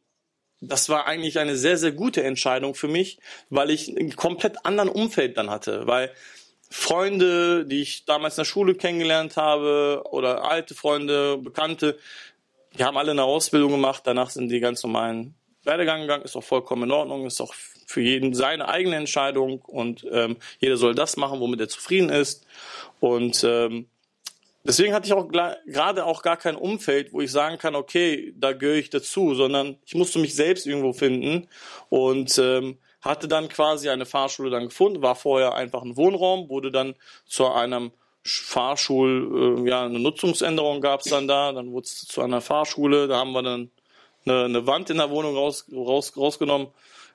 das 0.63 0.89
war 0.89 1.07
eigentlich 1.07 1.41
eine 1.41 1.57
sehr, 1.57 1.77
sehr 1.77 1.91
gute 1.91 2.23
Entscheidung 2.23 2.75
für 2.77 2.87
mich, 2.87 3.19
weil 3.51 3.71
ich 3.71 3.89
ein 3.89 4.15
komplett 4.15 4.65
anderen 4.65 4.89
Umfeld 4.89 5.37
dann 5.37 5.51
hatte. 5.51 5.89
Weil 5.89 6.13
Freunde, 6.73 7.67
die 7.67 7.83
ich 7.83 8.05
damals 8.07 8.35
in 8.35 8.43
der 8.43 8.47
Schule 8.47 8.75
kennengelernt 8.75 9.37
habe 9.37 10.03
oder 10.11 10.45
alte 10.45 10.75
Freunde, 10.75 11.37
Bekannte, 11.39 11.99
die 12.79 12.85
haben 12.85 12.97
alle 12.97 13.11
eine 13.11 13.25
Ausbildung 13.25 13.73
gemacht, 13.73 14.03
danach 14.07 14.31
sind 14.31 14.49
die 14.49 14.61
ganz 14.61 14.83
normalen 14.83 15.35
Werdegang 15.65 16.01
gegangen, 16.01 16.25
ist 16.25 16.35
auch 16.35 16.43
vollkommen 16.43 16.85
in 16.85 16.91
Ordnung, 16.91 17.27
ist 17.27 17.41
auch 17.41 17.55
für 17.87 18.01
jeden 18.01 18.35
seine 18.35 18.69
eigene 18.69 18.97
Entscheidung. 18.97 19.61
Und 19.61 20.07
ähm, 20.11 20.37
jeder 20.59 20.77
soll 20.77 20.95
das 20.95 21.17
machen, 21.17 21.41
womit 21.41 21.61
er 21.61 21.69
zufrieden 21.69 22.09
ist. 22.09 22.47
Und 23.01 23.45
ähm, 23.45 23.87
Deswegen 24.65 24.95
hatte 24.95 25.07
ich 25.07 25.13
auch 25.13 25.29
gerade 25.29 26.07
auch 26.07 26.23
gar 26.23 26.37
kein 26.37 26.55
Umfeld, 26.55 27.13
wo 27.13 27.21
ich 27.21 27.33
sagen 27.33 27.59
kann, 27.59 27.75
okay, 27.75 28.33
da 28.37 28.53
gehöre 28.53 28.77
ich 28.77 28.91
dazu, 28.91 29.35
sondern 29.35 29.77
ich 29.85 29.97
musste 29.97 30.21
mich 30.21 30.37
selbst 30.37 30.69
irgendwo 30.69 30.93
finden. 30.93 31.49
Und 31.89 32.39
ähm, 32.39 32.79
hatte 33.03 33.29
dann 33.29 33.49
quasi 33.49 33.91
eine 33.91 34.07
Fahrschule 34.07 34.51
dann 34.51 34.69
gefunden, 34.69 35.03
war 35.03 35.17
vorher 35.17 35.55
einfach 35.55 35.83
ein 35.83 35.97
Wohnraum, 35.97 36.49
wurde 36.49 36.71
dann 36.71 36.95
zu 37.27 37.49
einem 37.49 37.91
Fahrschul, 38.25 39.59
äh, 39.67 39.69
ja, 39.69 39.85
eine 39.85 39.99
Nutzungsänderung 39.99 40.81
gab 40.81 41.01
es 41.01 41.11
dann 41.11 41.27
da, 41.27 41.53
dann 41.53 41.73
wurde 41.73 41.87
es 41.87 42.07
zu 42.07 42.23
einer 42.23 42.41
Fahrschule, 42.41 43.09
da 43.09 43.19
haben 43.19 43.33
wir 43.33 43.43
dann 43.43 43.71
eine, 44.25 44.45
eine 44.45 44.67
Wand 44.67 44.91
in 44.91 44.99
der 44.99 45.11
Wohnung 45.11 45.37
raus, 45.37 45.67
raus, 45.75 46.17
rausgenommen, 46.17 46.69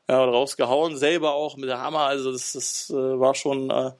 ja, 0.10 0.24
rausgehauen, 0.24 0.98
selber 0.98 1.34
auch 1.34 1.56
mit 1.56 1.70
der 1.70 1.82
Hammer, 1.82 2.01
also 2.01 2.34
das, 2.34 2.51
das 2.51 2.89
äh, 2.89 2.94
war 2.94 3.36
schon 3.36 3.70
äh, 3.70 3.91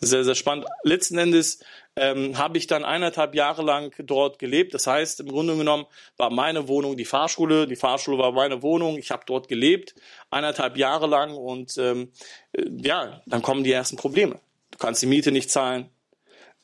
sehr, 0.00 0.24
sehr 0.24 0.34
spannend. 0.34 0.66
Letzten 0.82 1.18
Endes 1.18 1.60
ähm, 1.98 2.38
habe 2.38 2.58
ich 2.58 2.66
dann 2.66 2.84
eineinhalb 2.84 3.34
Jahre 3.34 3.62
lang 3.62 3.94
dort 3.98 4.38
gelebt. 4.38 4.74
Das 4.74 4.86
heißt, 4.86 5.20
im 5.20 5.28
Grunde 5.28 5.56
genommen 5.56 5.86
war 6.16 6.30
meine 6.30 6.68
Wohnung 6.68 6.96
die 6.96 7.04
Fahrschule, 7.04 7.66
die 7.66 7.76
Fahrschule 7.76 8.18
war 8.18 8.32
meine 8.32 8.62
Wohnung. 8.62 8.98
Ich 8.98 9.10
habe 9.10 9.22
dort 9.26 9.48
gelebt, 9.48 9.94
eineinhalb 10.30 10.76
Jahre 10.76 11.06
lang 11.06 11.34
und 11.34 11.76
ähm, 11.78 12.12
äh, 12.52 12.64
ja, 12.76 13.22
dann 13.26 13.42
kommen 13.42 13.64
die 13.64 13.72
ersten 13.72 13.96
Probleme. 13.96 14.40
Du 14.70 14.78
kannst 14.78 15.02
die 15.02 15.06
Miete 15.06 15.32
nicht 15.32 15.50
zahlen. 15.50 15.88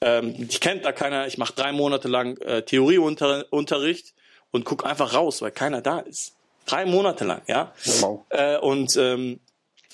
Ähm, 0.01 0.47
ich 0.49 0.61
kennt 0.61 0.85
da 0.85 0.93
keiner. 0.93 1.27
Ich 1.27 1.39
mache 1.39 1.55
drei 1.55 1.73
Monate 1.73 2.09
lang 2.09 2.37
äh, 2.39 2.63
Theorieunterricht 2.63 4.15
und 4.51 4.65
guck 4.65 4.87
einfach 4.87 5.15
raus, 5.15 5.43
weil 5.43 5.51
keiner 5.51 5.81
da 5.81 6.01
ist. 6.01 6.37
Drei 6.67 6.87
Monate 6.87 7.25
lang, 7.25 7.43
ja. 7.47 7.73
Wow. 8.01 8.25
Äh, 8.31 8.59
und 8.59 8.97
ähm, 8.97 9.41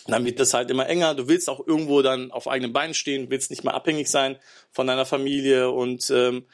dann 0.06 0.24
wird 0.24 0.40
das 0.40 0.54
halt 0.54 0.70
immer 0.70 0.88
enger. 0.88 1.14
Du 1.14 1.28
willst 1.28 1.48
auch 1.48 1.66
irgendwo 1.66 2.02
dann 2.02 2.30
auf 2.30 2.48
eigenen 2.48 2.72
Beinen 2.72 2.94
stehen, 2.94 3.30
willst 3.30 3.50
nicht 3.50 3.64
mehr 3.64 3.74
abhängig 3.74 4.08
sein 4.08 4.36
von 4.70 4.86
deiner 4.86 5.06
Familie 5.06 5.70
und 5.70 6.10
ähm, 6.10 6.46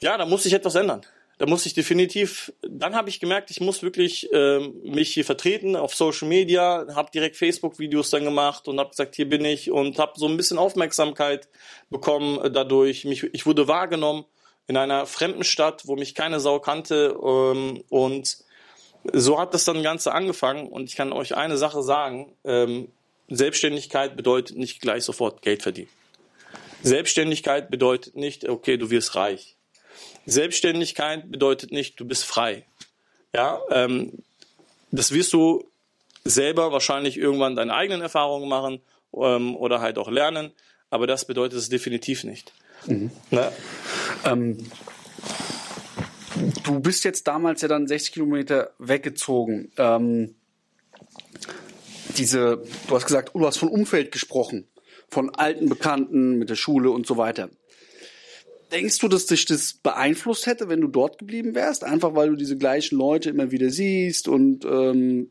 ja, 0.00 0.16
da 0.16 0.26
muss 0.26 0.44
sich 0.44 0.52
etwas 0.52 0.74
ändern. 0.74 1.04
Da 1.38 1.44
muss 1.44 1.66
ich 1.66 1.74
definitiv. 1.74 2.52
Dann 2.62 2.94
habe 2.94 3.10
ich 3.10 3.20
gemerkt, 3.20 3.50
ich 3.50 3.60
muss 3.60 3.82
wirklich 3.82 4.30
ähm, 4.32 4.74
mich 4.84 5.12
hier 5.12 5.24
vertreten 5.24 5.76
auf 5.76 5.94
Social 5.94 6.28
Media, 6.28 6.86
habe 6.94 7.10
direkt 7.10 7.36
Facebook-Videos 7.36 8.08
dann 8.08 8.24
gemacht 8.24 8.68
und 8.68 8.80
habe 8.80 8.90
gesagt, 8.90 9.16
hier 9.16 9.28
bin 9.28 9.44
ich 9.44 9.70
und 9.70 9.98
habe 9.98 10.12
so 10.16 10.26
ein 10.26 10.38
bisschen 10.38 10.56
Aufmerksamkeit 10.56 11.48
bekommen 11.90 12.52
dadurch. 12.54 13.04
Mich, 13.04 13.24
ich 13.34 13.44
wurde 13.44 13.68
wahrgenommen 13.68 14.24
in 14.66 14.78
einer 14.78 15.04
fremden 15.04 15.44
Stadt, 15.44 15.82
wo 15.86 15.94
mich 15.94 16.14
keine 16.14 16.40
Sau 16.40 16.58
kannte 16.58 17.14
ähm, 17.22 17.84
und 17.90 18.38
so 19.12 19.38
hat 19.38 19.54
das 19.54 19.64
dann 19.64 19.82
Ganze 19.82 20.12
angefangen 20.12 20.68
und 20.68 20.88
ich 20.88 20.96
kann 20.96 21.12
euch 21.12 21.36
eine 21.36 21.56
Sache 21.56 21.82
sagen, 21.82 22.32
ähm, 22.44 22.88
Selbstständigkeit 23.28 24.16
bedeutet 24.16 24.56
nicht 24.56 24.80
gleich 24.80 25.04
sofort 25.04 25.42
Geld 25.42 25.62
verdienen. 25.62 25.88
Selbstständigkeit 26.82 27.70
bedeutet 27.70 28.16
nicht, 28.16 28.48
okay, 28.48 28.76
du 28.76 28.90
wirst 28.90 29.16
reich. 29.16 29.56
Selbstständigkeit 30.26 31.30
bedeutet 31.30 31.72
nicht, 31.72 31.98
du 31.98 32.04
bist 32.04 32.24
frei. 32.24 32.64
Ja, 33.34 33.60
ähm, 33.70 34.12
das 34.90 35.12
wirst 35.12 35.32
du 35.32 35.68
selber 36.24 36.72
wahrscheinlich 36.72 37.16
irgendwann 37.16 37.56
deine 37.56 37.74
eigenen 37.74 38.02
Erfahrungen 38.02 38.48
machen 38.48 38.80
ähm, 39.14 39.56
oder 39.56 39.80
halt 39.80 39.98
auch 39.98 40.10
lernen, 40.10 40.52
aber 40.90 41.06
das 41.06 41.24
bedeutet 41.24 41.58
es 41.58 41.68
definitiv 41.68 42.24
nicht. 42.24 42.52
Mhm. 42.86 43.10
Ne? 43.30 43.52
Ähm, 44.24 44.70
Du 46.64 46.80
bist 46.80 47.04
jetzt 47.04 47.26
damals 47.26 47.62
ja 47.62 47.68
dann 47.68 47.86
60 47.86 48.12
Kilometer 48.12 48.72
weggezogen. 48.78 49.70
Ähm, 49.78 50.34
diese, 52.16 52.62
du 52.88 52.94
hast 52.94 53.06
gesagt, 53.06 53.34
du 53.34 53.46
hast 53.46 53.58
von 53.58 53.68
Umfeld 53.68 54.12
gesprochen, 54.12 54.66
von 55.08 55.34
alten 55.34 55.68
Bekannten 55.68 56.38
mit 56.38 56.50
der 56.50 56.56
Schule 56.56 56.90
und 56.90 57.06
so 57.06 57.16
weiter. 57.16 57.50
Denkst 58.72 58.98
du, 58.98 59.08
dass 59.08 59.26
dich 59.26 59.44
das 59.44 59.74
beeinflusst 59.74 60.46
hätte, 60.46 60.68
wenn 60.68 60.80
du 60.80 60.88
dort 60.88 61.18
geblieben 61.18 61.54
wärst? 61.54 61.84
Einfach 61.84 62.14
weil 62.14 62.30
du 62.30 62.36
diese 62.36 62.56
gleichen 62.56 62.96
Leute 62.96 63.30
immer 63.30 63.50
wieder 63.50 63.70
siehst 63.70 64.26
und 64.26 64.64
ähm, 64.64 65.30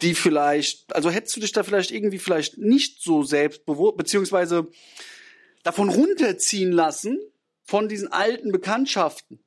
die 0.00 0.14
vielleicht, 0.14 0.94
also 0.94 1.10
hättest 1.10 1.36
du 1.36 1.40
dich 1.40 1.52
da 1.52 1.62
vielleicht 1.62 1.90
irgendwie 1.90 2.18
vielleicht 2.18 2.56
nicht 2.56 3.02
so 3.02 3.22
selbstbewusst, 3.22 3.98
beziehungsweise 3.98 4.68
davon 5.62 5.90
runterziehen 5.90 6.72
lassen 6.72 7.18
von 7.64 7.88
diesen 7.88 8.08
alten 8.08 8.50
Bekanntschaften? 8.50 9.40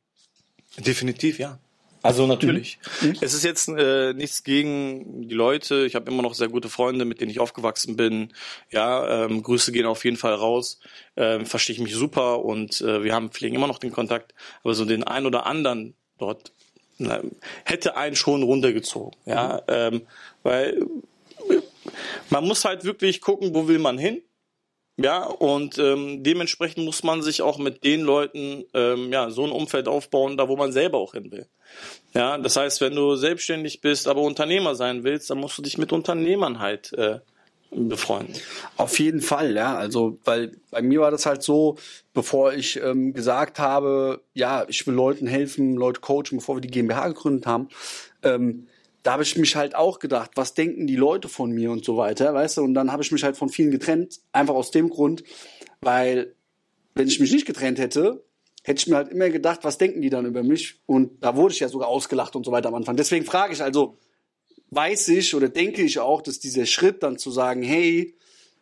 Definitiv, 0.77 1.39
ja. 1.39 1.60
Also 2.03 2.27
natürlich. 2.27 2.80
Mhm. 3.01 3.15
Es 3.22 3.34
ist 3.34 3.46
jetzt 3.46 3.70
äh, 3.70 4.13
nichts 4.13 4.44
gegen 4.44 5.29
die 5.29 5.33
Leute. 5.33 5.86
Ich 5.86 5.96
habe 5.96 6.12
immer 6.12 6.22
noch 6.22 6.33
sehr 6.33 6.50
gute 6.50 6.68
Freunde, 6.68 7.05
mit 7.05 7.22
denen 7.22 7.31
ich 7.31 7.40
aufgewachsen 7.40 7.96
bin. 7.96 8.33
Ja, 8.72 9.25
ähm, 9.25 9.42
Grüße 9.42 9.72
gehen 9.72 9.86
auf 9.86 10.03
jeden 10.03 10.18
Fall 10.18 10.33
raus. 10.33 10.79
Ähm, 11.16 11.46
verstehe 11.46 11.75
ich 11.75 11.81
mich 11.81 11.96
super 11.96 12.44
und 12.44 12.81
äh, 12.81 13.03
wir 13.03 13.14
haben 13.14 13.29
pflegen 13.29 13.55
immer 13.55 13.68
noch 13.68 13.79
den 13.79 13.94
Kontakt. 13.94 14.33
Aber 14.64 14.74
so 14.74 14.83
den 14.83 15.05
einen 15.05 15.25
oder 15.25 15.46
anderen 15.46 15.94
dort 16.18 16.51
na, 16.98 17.22
hätte 17.64 17.96
einen 17.96 18.18
schon 18.18 18.44
runtergezogen. 18.44 19.18
Ja, 19.25 19.62
mhm. 19.68 19.74
ähm, 19.74 20.01
weil 20.44 20.86
man 22.29 22.46
muss 22.46 22.66
halt 22.66 22.83
wirklich 22.83 23.22
gucken, 23.22 23.55
wo 23.55 23.70
will 23.70 23.79
man 23.79 23.98
hin. 23.98 24.22
Ja, 24.96 25.25
und 25.25 25.79
ähm, 25.79 26.24
dementsprechend 26.24 26.86
muss 26.86 27.03
man 27.03 27.24
sich 27.24 27.42
auch 27.42 27.58
mit 27.58 27.84
den 27.84 28.01
Leuten 28.01 28.64
ähm, 28.75 29.12
ja 29.12 29.32
so 29.32 29.44
ein 29.44 29.51
Umfeld 29.51 29.88
aufbauen, 29.88 30.38
da 30.38 30.48
wo 30.48 30.56
man 30.56 30.72
selber 30.72 31.00
auch 31.00 31.14
hin 31.14 31.32
will. 31.32 31.48
Ja, 32.14 32.38
das 32.38 32.56
heißt, 32.58 32.79
wenn 32.82 32.94
du 32.96 33.16
selbstständig 33.16 33.82
bist, 33.82 34.08
aber 34.08 34.22
Unternehmer 34.22 34.75
sein 34.75 35.03
willst, 35.03 35.32
dann 35.32 35.40
musst 35.40 35.58
du 35.58 35.64
dich 35.64 35.79
mit 35.79 35.92
Unternehmern 35.92 36.60
halt 36.60 36.94
äh, 36.94 37.20
befreunden. 37.72 38.36
Auf 38.77 39.00
jeden 39.00 39.22
Fall, 39.22 39.56
ja. 39.56 39.75
Also, 39.75 40.20
weil 40.25 40.51
bei 40.70 40.84
mir 40.84 41.01
war 41.01 41.10
das 41.10 41.25
halt 41.25 41.42
so, 41.42 41.77
bevor 42.14 42.53
ich 42.53 42.79
ähm, 42.79 43.14
gesagt 43.14 43.58
habe, 43.58 44.22
ja, 44.36 44.66
ich 44.68 44.86
will 44.86 44.94
Leuten 44.94 45.25
helfen, 45.25 45.75
Leute 45.75 46.01
coachen, 46.01 46.38
bevor 46.38 46.58
wir 46.58 46.62
die 46.62 46.70
GmbH 46.70 47.08
gegründet 47.08 47.48
haben, 47.48 47.70
ähm, 48.22 48.68
da 49.03 49.13
habe 49.13 49.24
ich 49.24 49.37
mich 49.37 49.55
halt 49.55 49.75
auch 49.75 50.00
gedacht, 50.00 50.31
was 50.35 50.53
denken 50.53 50.87
die 50.87 50.96
Leute 50.96 51.27
von 51.27 51.51
mir 51.51 51.72
und 51.72 51.83
so 51.83 51.98
weiter, 51.98 52.33
weißt 52.33 52.57
du? 52.57 52.63
Und 52.63 52.74
dann 52.74 52.92
habe 52.92 53.03
ich 53.03 53.11
mich 53.11 53.24
halt 53.24 53.37
von 53.37 53.50
vielen 53.50 53.70
getrennt, 53.70 54.22
einfach 54.31 54.55
aus 54.55 54.72
dem 54.72 54.89
Grund, 54.89 55.24
weil 55.81 56.35
wenn 56.96 57.07
ich 57.07 57.20
mich 57.20 57.31
nicht 57.31 57.46
getrennt 57.46 57.79
hätte, 57.79 58.24
hätte 58.63 58.79
ich 58.79 58.87
mir 58.87 58.96
halt 58.96 59.09
immer 59.09 59.29
gedacht, 59.29 59.59
was 59.63 59.77
denken 59.77 60.01
die 60.01 60.09
dann 60.09 60.25
über 60.25 60.42
mich? 60.42 60.79
Und 60.85 61.22
da 61.22 61.35
wurde 61.35 61.53
ich 61.53 61.59
ja 61.59 61.68
sogar 61.68 61.89
ausgelacht 61.89 62.35
und 62.35 62.46
so 62.46 62.51
weiter 62.51 62.70
am 62.70 62.75
Anfang. 62.75 62.96
Deswegen 62.96 63.25
frage 63.25 63.53
ich 63.53 63.61
also, 63.61 63.98
weiß 64.70 65.09
ich 65.09 65.35
oder 65.35 65.50
denke 65.50 65.81
ich 65.81 66.00
auch, 66.00 66.22
dass 66.22 66.39
dieser 66.39 66.66
Schritt 66.66 67.03
dann 67.03 67.18
zu 67.18 67.29
sagen, 67.29 67.61
hey, 67.61 68.16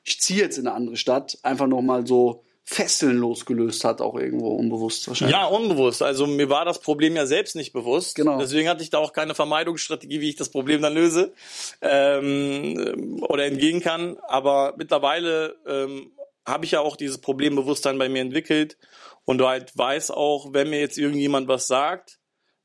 ich 0.03 0.19
ziehe 0.19 0.39
jetzt 0.39 0.57
in 0.57 0.65
eine 0.65 0.75
andere 0.75 0.97
Stadt, 0.97 1.37
einfach 1.43 1.67
nochmal 1.67 2.07
so 2.07 2.43
Fesseln 2.63 3.17
losgelöst 3.17 3.83
hat, 3.83 4.01
auch 4.01 4.15
irgendwo 4.15 4.49
unbewusst 4.49 5.07
wahrscheinlich. 5.07 5.35
Ja, 5.35 5.45
unbewusst. 5.45 6.01
Also 6.01 6.27
mir 6.27 6.49
war 6.49 6.63
das 6.63 6.79
Problem 6.79 7.15
ja 7.15 7.25
selbst 7.25 7.55
nicht 7.55 7.73
bewusst. 7.73 8.15
Genau. 8.15 8.39
Deswegen 8.39 8.69
hatte 8.69 8.83
ich 8.83 8.89
da 8.89 8.99
auch 8.99 9.13
keine 9.13 9.35
Vermeidungsstrategie, 9.35 10.21
wie 10.21 10.29
ich 10.29 10.35
das 10.35 10.49
Problem 10.49 10.81
dann 10.81 10.93
löse 10.93 11.33
ähm, 11.81 13.23
oder 13.27 13.45
entgehen 13.45 13.81
kann. 13.81 14.17
Aber 14.27 14.75
mittlerweile 14.77 15.55
ähm, 15.67 16.11
habe 16.45 16.65
ich 16.65 16.71
ja 16.71 16.81
auch 16.81 16.95
dieses 16.95 17.19
Problembewusstsein 17.19 17.97
bei 17.97 18.09
mir 18.09 18.21
entwickelt 18.21 18.77
und 19.25 19.39
du 19.39 19.47
halt 19.47 19.77
weiß 19.77 20.11
auch, 20.11 20.53
wenn 20.53 20.69
mir 20.69 20.79
jetzt 20.79 20.97
irgendjemand 20.97 21.47
was 21.47 21.67
sagt, 21.67 22.19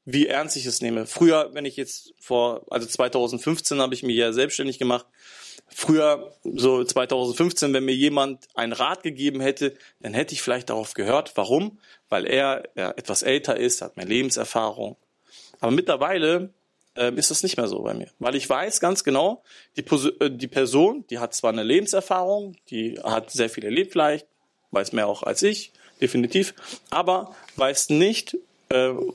wie 0.04 0.28
ernst 0.28 0.56
ich 0.56 0.66
es 0.66 0.80
nehme. 0.80 1.06
Früher, 1.06 1.50
wenn 1.52 1.64
ich 1.64 1.76
jetzt 1.76 2.14
vor, 2.20 2.64
also 2.70 2.87
2015 2.87 3.80
habe 3.80 3.94
ich 3.94 4.02
mich 4.02 4.16
ja 4.16 4.32
selbstständig 4.32 4.78
gemacht, 4.78 5.06
Früher, 5.68 6.33
so 6.42 6.85
2015, 6.85 7.72
wenn 7.72 7.85
mir 7.85 7.94
jemand 7.94 8.48
einen 8.55 8.72
Rat 8.72 9.02
gegeben 9.02 9.40
hätte, 9.40 9.76
dann 10.00 10.14
hätte 10.14 10.35
ich 10.35 10.42
vielleicht 10.42 10.70
darauf 10.70 10.94
gehört. 10.94 11.33
Warum? 11.37 11.79
Weil 12.09 12.26
er, 12.26 12.68
er 12.76 12.96
etwas 12.98 13.22
älter 13.22 13.57
ist, 13.57 13.83
hat 13.83 13.96
mehr 13.96 14.07
Lebenserfahrung. 14.07 14.96
Aber 15.61 15.72
mittlerweile 15.72 16.50
äh, 16.96 17.12
ist 17.14 17.31
das 17.31 17.42
nicht 17.42 17.57
mehr 17.57 17.68
so 17.68 17.83
bei 17.83 17.94
mir. 17.94 18.09
Weil 18.18 18.35
ich 18.37 18.48
weiß 18.48 18.81
ganz 18.81 19.05
genau, 19.05 19.42
die, 19.76 19.85
äh, 20.20 20.31
die 20.31 20.48
Person, 20.48 21.05
die 21.11 21.18
hat 21.18 21.35
zwar 21.35 21.52
eine 21.52 21.62
Lebenserfahrung, 21.62 22.57
die 22.70 22.98
hat 23.02 23.31
sehr 23.31 23.50
viel 23.50 23.64
erlebt 23.64 23.92
vielleicht, 23.92 24.26
weiß 24.70 24.92
mehr 24.92 25.07
auch 25.07 25.22
als 25.22 25.42
ich, 25.42 25.72
definitiv, 26.00 26.55
aber 26.90 27.35
weiß 27.57 27.90
nicht, 27.90 28.37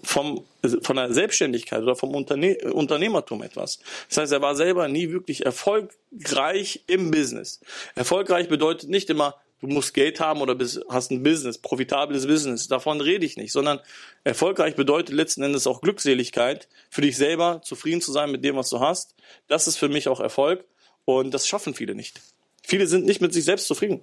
vom, 0.04 0.46
von 0.82 0.96
der 0.96 1.14
Selbstständigkeit 1.14 1.82
oder 1.82 1.96
vom 1.96 2.16
Unterne 2.16 2.58
Unternehmertum 2.72 3.44
etwas. 3.44 3.80
Das 4.08 4.18
heißt, 4.18 4.32
er 4.32 4.42
war 4.42 4.56
selber 4.56 4.88
nie 4.88 5.10
wirklich 5.12 5.46
erfolgreich 5.46 6.84
im 6.88 7.12
Business. 7.12 7.60
Erfolgreich 7.96 8.48
bedeutet 8.48 8.90
nicht 8.90 9.10
immer, 9.10 9.36
du 9.60 9.68
musst 9.68 9.94
Geld 9.94 10.20
haben 10.20 10.42
oder 10.42 10.58
hast 10.90 11.12
ein 11.12 11.24
Business, 11.24 11.58
profitables 11.58 12.28
Business. 12.28 12.68
Davon 12.68 13.02
rede 13.02 13.26
ich 13.26 13.36
nicht, 13.36 13.52
sondern 13.52 13.80
erfolgreich 14.24 14.76
bedeutet 14.76 15.14
letzten 15.14 15.44
Endes 15.44 15.68
auch 15.68 15.82
Glückseligkeit, 15.82 16.68
für 16.90 17.02
dich 17.02 17.18
selber 17.18 17.62
zufrieden 17.64 18.02
zu 18.02 18.12
sein 18.12 18.32
mit 18.32 18.46
dem, 18.46 18.56
was 18.56 18.70
du 18.70 18.80
hast. 18.80 19.16
Das 19.48 19.68
ist 19.68 19.78
für 19.78 19.90
mich 19.90 20.08
auch 20.08 20.20
Erfolg 20.20 20.64
und 21.06 21.34
das 21.34 21.48
schaffen 21.48 21.74
viele 21.74 21.96
nicht. 21.96 22.22
Viele 22.64 22.88
sind 22.88 23.06
nicht 23.06 23.22
mit 23.22 23.34
sich 23.34 23.44
selbst 23.44 23.68
zufrieden. 23.68 24.02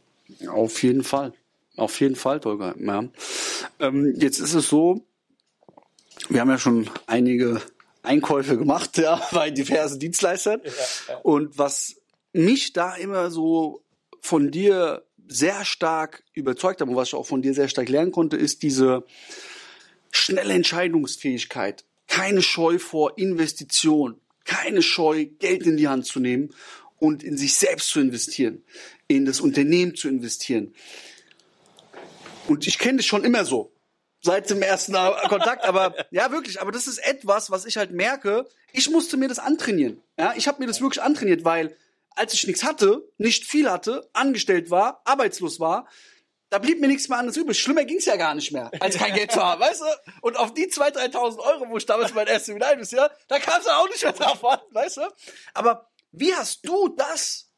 Auf 0.49 0.83
jeden 0.83 1.05
Fall. 1.05 1.33
Auf 1.77 2.01
jeden 2.01 2.17
Fall, 2.17 2.41
Tolga. 2.41 2.75
Ja. 2.79 3.05
Ähm, 3.79 4.15
jetzt 4.19 4.41
ist 4.41 4.55
es 4.55 4.69
so, 4.69 5.05
wir 6.29 6.41
haben 6.41 6.51
ja 6.51 6.59
schon 6.59 6.91
einige 7.07 7.63
Einkäufe 8.03 8.57
gemacht, 8.57 8.99
ja, 8.99 9.21
bei 9.33 9.51
diversen 9.51 9.99
Dienstleistern. 9.99 10.61
Ja, 10.65 10.71
ja. 11.09 11.19
Und 11.19 11.59
was 11.59 11.97
mich 12.33 12.73
da 12.73 12.95
immer 12.95 13.31
so 13.31 13.83
von 14.21 14.51
dir 14.51 15.05
sehr 15.27 15.65
stark 15.65 16.25
überzeugt 16.33 16.81
hat 16.81 16.89
und 16.89 16.97
was 16.97 17.09
ich 17.09 17.15
auch 17.15 17.27
von 17.27 17.43
dir 17.43 17.55
sehr 17.55 17.69
stark 17.69 17.89
lernen 17.89 18.13
konnte, 18.13 18.37
ist 18.37 18.63
diese 18.63 19.05
schnelle 20.11 20.55
Entscheidungsfähigkeit. 20.55 21.85
Keine 22.07 22.43
Scheu 22.43 22.79
vor 22.79 23.19
Investition. 23.19 24.21
Keine 24.45 24.81
Scheu, 24.81 25.27
Geld 25.27 25.67
in 25.67 25.77
die 25.77 25.89
Hand 25.89 26.07
zu 26.07 26.21
nehmen 26.21 26.55
und 26.99 27.23
in 27.23 27.37
sich 27.37 27.55
selbst 27.55 27.91
zu 27.91 28.01
investieren. 28.01 28.63
In 29.07 29.27
das 29.27 29.41
Unternehmen 29.41 29.95
zu 29.95 30.09
investieren. 30.09 30.75
Und 32.47 32.67
ich 32.67 32.79
kenne 32.79 32.97
das 32.97 33.07
schon 33.07 33.25
immer 33.25 33.45
so. 33.45 33.73
Seit 34.21 34.51
dem 34.51 34.63
ersten 34.63 34.95
Kontakt, 35.29 35.65
aber 35.65 35.95
ja, 36.11 36.33
wirklich, 36.33 36.61
aber 36.61 36.73
das 36.73 36.89
ist 36.89 36.99
etwas, 36.99 37.51
was 37.51 37.67
ich 37.67 37.77
halt 37.77 37.93
merke. 37.93 38.47
Ich 38.73 38.91
musste 38.91 39.17
mir 39.17 39.29
das 39.29 39.39
antrainieren. 39.39 40.03
Ja, 40.19 40.35
ich 40.37 40.49
habe 40.49 40.61
mir 40.61 40.67
das 40.67 40.81
wirklich 40.81 41.03
antrainiert, 41.03 41.45
weil 41.45 41.77
als 42.17 42.35
ich 42.35 42.47
nichts 42.47 42.65
hatte, 42.65 43.09
nicht 43.17 43.45
viel 43.45 43.71
hatte, 43.71 44.09
angestellt 44.13 44.71
war, 44.71 45.01
arbeitslos 45.05 45.61
war, 45.61 45.87
da 46.51 46.59
blieb 46.59 46.81
mir 46.81 46.89
nichts 46.89 47.09
mehr 47.09 47.19
anderes 47.19 47.37
übrig. 47.37 47.59
Schlimmer 47.59 47.85
ging's 47.85 48.07
ja 48.07 48.17
gar 48.17 48.35
nicht 48.35 48.53
mehr, 48.53 48.71
als 48.81 48.97
kein 48.97 49.15
Geld 49.15 49.33
zu 49.33 49.43
haben, 49.43 49.61
weißt 49.61 49.83
du? 49.83 49.87
Und 50.23 50.37
auf 50.37 50.55
die 50.55 50.67
2.000, 50.67 51.13
3.000 51.13 51.39
Euro, 51.39 51.69
wo 51.69 51.77
ich 51.77 51.87
damals 51.87 52.15
mein 52.15 52.27
erstes 52.27 52.47
Seminar 52.47 52.73
investiert 52.73 53.11
da 53.29 53.39
kam 53.39 53.61
es 53.61 53.67
auch 53.67 53.89
nicht 53.89 54.03
mehr 54.03 54.13
drauf 54.13 54.45
an, 54.45 54.59
weißt 54.71 54.97
du? 54.99 55.03
Aber 55.55 55.89
wie 56.11 56.35
hast 56.35 56.67
du 56.67 56.89
das 56.89 57.51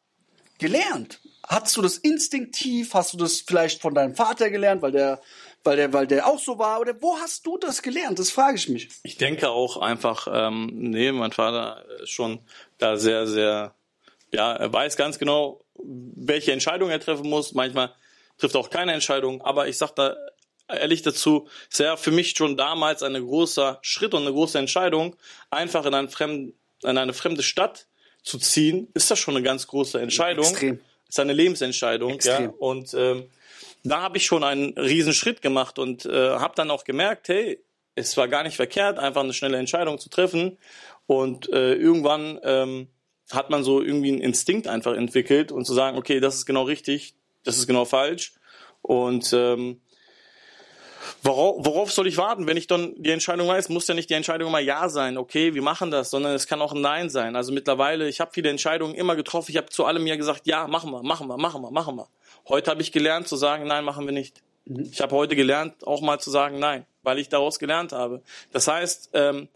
gelernt? 0.58 1.20
Hast 1.46 1.76
du 1.76 1.82
das 1.82 1.98
instinktiv? 1.98 2.94
Hast 2.94 3.12
du 3.12 3.16
das 3.16 3.40
vielleicht 3.40 3.80
von 3.80 3.94
deinem 3.94 4.14
Vater 4.14 4.50
gelernt, 4.50 4.82
weil 4.82 4.92
der, 4.92 5.20
weil 5.64 5.76
der, 5.76 5.92
weil 5.92 6.06
der 6.06 6.26
auch 6.26 6.38
so 6.38 6.58
war? 6.58 6.80
Oder 6.80 7.00
wo 7.00 7.16
hast 7.16 7.46
du 7.46 7.58
das 7.58 7.82
gelernt? 7.82 8.18
Das 8.18 8.30
frage 8.30 8.56
ich 8.56 8.68
mich. 8.68 8.88
Ich 9.02 9.16
denke 9.16 9.50
auch 9.50 9.76
einfach, 9.76 10.26
ähm, 10.30 10.70
nee, 10.72 11.12
mein 11.12 11.32
Vater 11.32 11.84
ist 12.02 12.10
schon 12.10 12.40
da 12.78 12.96
sehr, 12.96 13.26
sehr, 13.26 13.74
ja, 14.32 14.52
er 14.54 14.72
weiß 14.72 14.96
ganz 14.96 15.18
genau, 15.18 15.60
welche 15.74 16.52
Entscheidung 16.52 16.90
er 16.90 17.00
treffen 17.00 17.28
muss. 17.28 17.52
Manchmal 17.52 17.94
trifft 18.38 18.56
auch 18.56 18.70
keine 18.70 18.92
Entscheidung, 18.92 19.42
aber 19.42 19.68
ich 19.68 19.76
sag 19.76 19.94
da 19.94 20.16
ehrlich 20.68 21.02
dazu, 21.02 21.48
sehr 21.68 21.96
für 21.96 22.10
mich 22.10 22.34
schon 22.36 22.56
damals 22.56 23.02
ein 23.02 23.14
großer 23.14 23.78
Schritt 23.82 24.14
und 24.14 24.22
eine 24.22 24.32
große 24.32 24.58
Entscheidung, 24.58 25.16
einfach 25.50 25.84
in, 25.84 25.94
einen 25.94 26.08
fremden, 26.08 26.54
in 26.82 26.96
eine 26.96 27.12
fremde 27.12 27.42
Stadt 27.42 27.86
zu 28.22 28.38
ziehen, 28.38 28.88
ist 28.94 29.10
das 29.10 29.18
schon 29.18 29.36
eine 29.36 29.44
ganz 29.44 29.66
große 29.66 30.00
Entscheidung. 30.00 30.46
Extrem. 30.46 30.80
Ist 31.08 31.18
eine 31.18 31.32
Lebensentscheidung, 31.32 32.12
Extrem. 32.12 32.44
ja. 32.44 32.52
Und 32.58 32.94
ähm, 32.94 33.28
da 33.82 34.02
habe 34.02 34.18
ich 34.18 34.26
schon 34.26 34.44
einen 34.44 34.76
riesen 34.78 35.12
Schritt 35.12 35.42
gemacht 35.42 35.78
und 35.78 36.06
äh, 36.06 36.30
habe 36.30 36.54
dann 36.56 36.70
auch 36.70 36.84
gemerkt, 36.84 37.28
hey, 37.28 37.62
es 37.94 38.16
war 38.16 38.28
gar 38.28 38.42
nicht 38.42 38.56
verkehrt, 38.56 38.98
einfach 38.98 39.22
eine 39.22 39.32
schnelle 39.32 39.58
Entscheidung 39.58 39.98
zu 39.98 40.08
treffen. 40.08 40.58
Und 41.06 41.52
äh, 41.52 41.74
irgendwann 41.74 42.38
ähm, 42.44 42.88
hat 43.30 43.50
man 43.50 43.64
so 43.64 43.80
irgendwie 43.80 44.12
einen 44.12 44.20
Instinkt 44.20 44.68
einfach 44.68 44.94
entwickelt 44.94 45.52
und 45.52 45.64
zu 45.64 45.74
sagen, 45.74 45.98
okay, 45.98 46.20
das 46.20 46.36
ist 46.36 46.46
genau 46.46 46.62
richtig, 46.62 47.14
das 47.44 47.58
ist 47.58 47.66
genau 47.66 47.84
falsch. 47.84 48.32
Und 48.82 49.32
ähm, 49.32 49.80
worauf, 51.22 51.64
worauf 51.66 51.92
soll 51.92 52.06
ich 52.06 52.16
warten, 52.16 52.46
wenn 52.46 52.56
ich 52.56 52.66
dann 52.66 52.94
die 52.96 53.10
Entscheidung 53.10 53.48
weiß? 53.48 53.68
Muss 53.68 53.86
ja 53.88 53.94
nicht 53.94 54.10
die 54.10 54.14
Entscheidung 54.14 54.48
immer 54.48 54.60
Ja 54.60 54.88
sein, 54.88 55.18
okay, 55.18 55.54
wir 55.54 55.62
machen 55.62 55.90
das, 55.90 56.10
sondern 56.10 56.34
es 56.34 56.46
kann 56.46 56.62
auch 56.62 56.72
ein 56.72 56.80
Nein 56.80 57.10
sein. 57.10 57.36
Also 57.36 57.52
mittlerweile, 57.52 58.08
ich 58.08 58.20
habe 58.20 58.30
viele 58.32 58.50
Entscheidungen 58.50 58.94
immer 58.94 59.16
getroffen. 59.16 59.50
Ich 59.50 59.56
habe 59.56 59.68
zu 59.68 59.84
allem 59.84 60.06
ja 60.06 60.16
gesagt, 60.16 60.46
ja, 60.46 60.66
machen 60.66 60.90
wir, 60.90 61.02
machen 61.02 61.28
wir, 61.28 61.36
machen 61.36 61.62
wir, 61.62 61.70
machen 61.70 61.96
wir. 61.96 62.08
Heute 62.50 62.70
habe 62.70 62.82
ich 62.82 62.90
gelernt 62.90 63.28
zu 63.28 63.36
sagen, 63.36 63.66
nein, 63.68 63.84
machen 63.84 64.06
wir 64.06 64.12
nicht. 64.12 64.42
Ich 64.66 65.00
habe 65.00 65.14
heute 65.14 65.36
gelernt, 65.36 65.86
auch 65.86 66.02
mal 66.02 66.18
zu 66.18 66.30
sagen, 66.30 66.58
nein, 66.58 66.84
weil 67.02 67.20
ich 67.20 67.28
daraus 67.28 67.60
gelernt 67.60 67.92
habe. 67.92 68.22
Das 68.52 68.66
heißt, 68.68 69.10
ähm, 69.14 69.48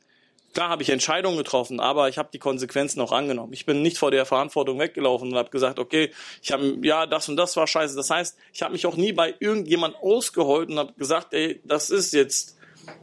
Klar 0.55 0.69
habe 0.69 0.85
ich 0.85 0.91
Entscheidungen 0.91 1.37
getroffen, 1.37 1.81
aber 1.81 2.09
ich 2.09 2.17
habe 2.17 2.29
die 2.33 2.39
Konsequenzen 2.39 3.01
auch 3.01 3.11
angenommen. 3.11 3.53
Ich 3.53 3.67
bin 3.67 3.83
nicht 3.83 3.99
vor 3.99 4.13
der 4.13 4.25
Verantwortung 4.25 4.79
weggelaufen 4.79 5.33
und 5.33 5.37
habe 5.37 5.51
gesagt, 5.51 5.81
okay, 5.81 6.13
ich 6.43 6.53
habe 6.53 6.79
ja 6.85 7.07
das 7.07 7.29
und 7.29 7.37
das 7.37 7.57
war 7.57 7.67
scheiße. 7.67 7.97
Das 7.97 8.09
heißt, 8.09 8.39
ich 8.53 8.63
habe 8.63 8.73
mich 8.73 8.87
auch 8.87 8.97
nie 8.97 9.13
bei 9.13 9.35
irgendjemand 9.41 9.97
ausgeheult 9.97 10.71
und 10.71 10.79
habe 10.79 10.93
gesagt, 10.93 11.35
ey, 11.35 11.61
das 11.65 11.91
ist 11.91 12.13
jetzt 12.13 12.57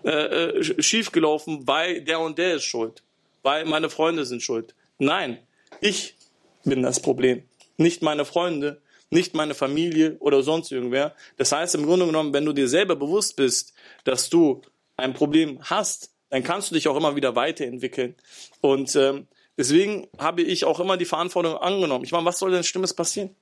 äh, 0.06 0.12
äh, 0.60 0.82
schiefgelaufen, 0.82 1.68
weil 1.68 2.02
der 2.02 2.22
und 2.22 2.38
der 2.38 2.56
ist 2.56 2.64
schuld, 2.64 3.04
weil 3.42 3.66
meine 3.66 3.90
Freunde 3.90 4.24
sind 4.24 4.42
schuld. 4.42 4.74
Nein, 4.98 5.38
ich 5.82 6.16
bin 6.64 6.82
das 6.82 7.02
Problem, 7.02 7.44
nicht 7.76 8.02
meine 8.02 8.24
Freunde, 8.24 8.82
nicht 9.12 9.36
meine 9.36 9.54
Familie 9.54 10.18
oder 10.20 10.42
sonst 10.42 10.72
irgendwer. 10.72 11.16
Das 11.38 11.52
heißt 11.52 11.76
im 11.76 11.86
Grunde 11.86 12.06
genommen, 12.08 12.34
wenn 12.34 12.46
du 12.46 12.54
dir 12.54 12.68
selber 12.68 12.96
bewusst 12.96 13.36
bist, 13.36 13.74
dass 14.06 14.30
du 14.30 14.62
ein 14.98 15.14
Problem 15.14 15.60
hast, 15.62 16.12
dann 16.30 16.44
kannst 16.44 16.72
du 16.72 16.76
dich 16.76 16.88
auch 16.88 16.96
immer 16.96 17.16
wieder 17.16 17.36
weiterentwickeln. 17.36 18.16
Und 18.62 18.96
ähm, 18.96 19.28
deswegen 19.58 20.08
habe 20.18 20.42
ich 20.42 20.66
auch 20.66 20.80
immer 20.80 20.98
die 20.98 21.06
Verantwortung 21.06 21.58
angenommen. 21.58 22.06
Ich 22.06 22.14
meine, 22.14 22.26
was 22.26 22.40
soll 22.40 22.52
denn 22.52 22.64
Schlimmes 22.64 22.94
passieren? 22.94 23.36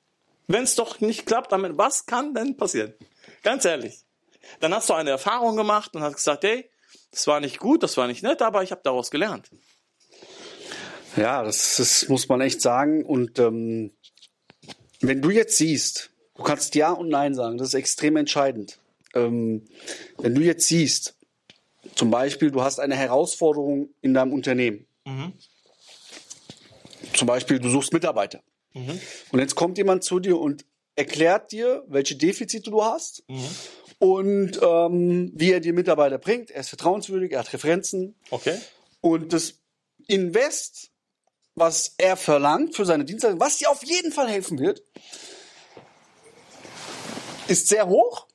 Wenn 0.48 0.64
es 0.64 0.76
doch 0.76 1.00
nicht 1.00 1.28
klappt 1.28 1.52
damit, 1.52 1.78
was 1.78 2.08
kann 2.08 2.34
denn 2.34 2.58
passieren? 2.58 2.94
Ganz 3.44 3.64
ehrlich. 3.66 4.00
Dann 4.60 4.74
hast 4.74 4.90
du 4.90 4.94
eine 4.94 5.12
Erfahrung 5.12 5.56
gemacht 5.56 5.96
und 5.96 6.02
hast 6.02 6.16
gesagt, 6.16 6.44
hey, 6.44 6.68
das 7.12 7.28
war 7.28 7.40
nicht 7.40 7.60
gut, 7.60 7.84
das 7.84 7.96
war 7.98 8.08
nicht 8.08 8.24
nett, 8.24 8.42
aber 8.42 8.64
ich 8.64 8.72
habe 8.72 8.82
daraus 8.84 9.12
gelernt. 9.12 9.52
Ja, 11.16 11.44
das, 11.44 11.78
das 11.78 12.08
muss 12.08 12.28
man 12.30 12.42
echt 12.42 12.62
sagen. 12.62 13.06
Und 13.06 13.38
ähm, 13.40 13.92
wenn 15.02 15.22
du 15.22 15.30
jetzt 15.30 15.58
siehst, 15.58 16.12
du 16.36 16.44
kannst 16.44 16.76
Ja 16.76 16.92
und 16.92 17.10
Nein 17.10 17.34
sagen, 17.36 17.58
das 17.58 17.70
ist 17.70 17.74
extrem 17.74 18.16
entscheidend. 18.18 18.80
Ähm, 19.16 19.66
wenn 20.18 20.36
du 20.36 20.42
jetzt 20.42 20.68
siehst, 20.68 21.16
zum 21.96 22.12
Beispiel, 22.12 22.52
du 22.52 22.62
hast 22.62 22.80
eine 22.80 22.96
Herausforderung 22.96 23.90
in 24.02 24.14
deinem 24.14 24.34
Unternehmen. 24.34 24.86
Mhm. 25.06 25.34
Zum 27.16 27.28
Beispiel, 27.28 27.60
du 27.60 27.70
suchst 27.70 27.94
Mitarbeiter. 27.94 28.42
Mhm. 28.74 29.00
Und 29.32 29.40
jetzt 29.40 29.56
kommt 29.56 29.78
jemand 29.78 30.04
zu 30.04 30.20
dir 30.20 30.38
und 30.40 30.66
erklärt 30.96 31.52
dir, 31.52 31.84
welche 31.88 32.16
Defizite 32.16 32.70
du 32.70 32.84
hast 32.84 33.24
Mhm. 33.28 33.48
und 34.00 34.60
ähm, 34.62 35.32
wie 35.34 35.52
er 35.52 35.60
dir 35.62 35.74
Mitarbeiter 35.74 36.18
bringt. 36.18 36.52
Er 36.52 36.60
ist 36.62 36.70
vertrauenswürdig, 36.70 37.32
er 37.32 37.40
hat 37.40 37.54
Referenzen. 37.54 38.16
Okay. 38.30 38.58
Und 39.02 39.34
das 39.34 39.56
Invest, 40.08 40.89
was 41.60 41.94
er 41.98 42.16
verlangt 42.18 42.76
für 42.76 42.86
seine 42.86 43.06
Dienstleistung, 43.06 43.40
was 43.40 43.58
dir 43.58 43.70
auf 43.70 43.84
jeden 43.84 44.12
Fall 44.12 44.30
helfen 44.30 44.60
wird, 44.60 44.82
ist 47.48 47.68
sehr 47.68 47.88
hoch, 47.88 48.28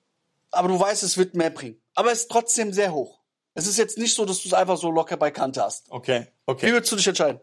aber 0.51 0.69
du 0.69 0.79
weißt, 0.79 1.03
es 1.03 1.17
wird 1.17 1.35
mehr 1.35 1.51
bringen. 1.51 1.81
Aber 1.95 2.13
es 2.13 2.21
ist 2.21 2.31
trotzdem 2.31 2.73
sehr 2.73 2.93
hoch. 2.93 3.21
Es 3.55 3.67
ist 3.67 3.79
jetzt 3.79 3.99
nicht 3.99 4.15
so, 4.15 4.25
dass 4.25 4.43
du 4.43 4.49
es 4.49 4.55
einfach 4.55 4.77
so 4.77 4.91
locker 4.91 5.17
bei 5.17 5.31
Kante 5.31 5.63
hast. 5.63 5.87
Okay. 5.91 6.27
Wie 6.47 6.53
Okay. 6.53 6.73
würdest 6.73 6.91
du 6.93 6.97
dich 6.97 7.07
entscheiden? 7.07 7.41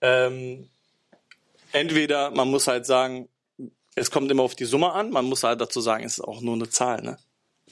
Ähm, 0.00 0.70
entweder 1.72 2.30
man 2.30 2.48
muss 2.48 2.66
halt 2.68 2.86
sagen, 2.86 3.28
es 3.96 4.10
kommt 4.12 4.30
immer 4.30 4.44
auf 4.44 4.54
die 4.54 4.64
Summe 4.64 4.92
an. 4.92 5.10
Man 5.10 5.24
muss 5.24 5.42
halt 5.42 5.60
dazu 5.60 5.80
sagen, 5.80 6.04
es 6.04 6.18
ist 6.18 6.24
auch 6.24 6.40
nur 6.40 6.54
eine 6.54 6.70
Zahl. 6.70 7.02
Ne? 7.02 7.18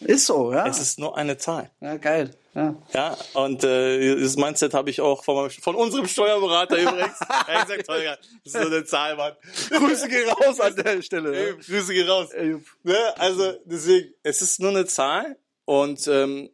Ist 0.01 0.27
so, 0.27 0.53
ja. 0.53 0.67
Es 0.67 0.81
ist 0.81 0.99
nur 0.99 1.17
eine 1.17 1.39
Zahl. 1.39 1.71
ja, 1.81 1.97
geil. 1.97 2.35
Ja. 2.57 2.75
Ja, 2.95 3.17
und 3.35 3.63
äh, 3.65 4.19
das 4.19 4.37
Mindset 4.37 4.73
habe 4.73 4.89
ich 4.89 5.03
auch 5.03 5.23
von, 5.25 5.51
von 5.51 5.75
unserem 5.75 6.09
Steuerberater 6.09 6.79
übrigens. 6.79 7.19
er 7.47 7.61
hat 7.61 7.69
gesagt, 7.69 7.89
Holger, 7.89 8.17
das 8.45 8.55
ist 8.55 8.63
so 8.63 8.67
eine 8.69 8.85
Zahl, 8.87 9.15
Mann. 9.17 9.35
Grüße 9.71 10.09
gehen 10.09 10.29
raus 10.31 10.59
an 10.59 10.75
der 10.75 11.03
Stelle. 11.03 11.37
Ey, 11.37 11.51
Ja. 11.51 11.55
Grüße 11.57 11.93
gehen 11.93 12.09
raus. 12.09 12.31
Ey, 12.33 12.57
Ne? 12.83 12.97
Also 13.19 13.53
deswegen, 13.67 14.15
es 14.23 14.41
ist 14.41 14.59
nur 14.61 14.71
eine 14.71 14.87
Zahl 14.87 15.37
und 15.67 16.09
ähm, 16.09 16.49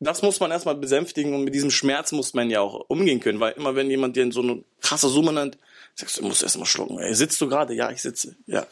das 0.00 0.22
muss 0.22 0.40
man 0.40 0.50
erstmal 0.50 0.76
besänftigen 0.76 1.34
und 1.34 1.44
mit 1.44 1.54
diesem 1.54 1.70
Schmerz 1.70 2.12
muss 2.12 2.32
man 2.32 2.48
ja 2.48 2.60
auch 2.62 2.86
umgehen 2.88 3.20
können, 3.20 3.38
weil 3.40 3.52
immer 3.52 3.74
wenn 3.74 3.90
jemand 3.90 4.16
dir 4.16 4.32
so 4.32 4.40
eine 4.40 4.64
krasse 4.80 5.08
Summe 5.08 5.34
nennt, 5.34 5.58
sagst 5.94 6.16
du, 6.16 6.22
du 6.22 6.28
musst 6.28 6.42
erstmal 6.42 6.66
schlucken. 6.66 6.98
Ey, 7.00 7.14
sitzt 7.14 7.38
du 7.40 7.48
gerade? 7.48 7.74
Ja, 7.74 7.90
ich 7.90 8.00
sitze. 8.00 8.36
Ja. 8.46 8.66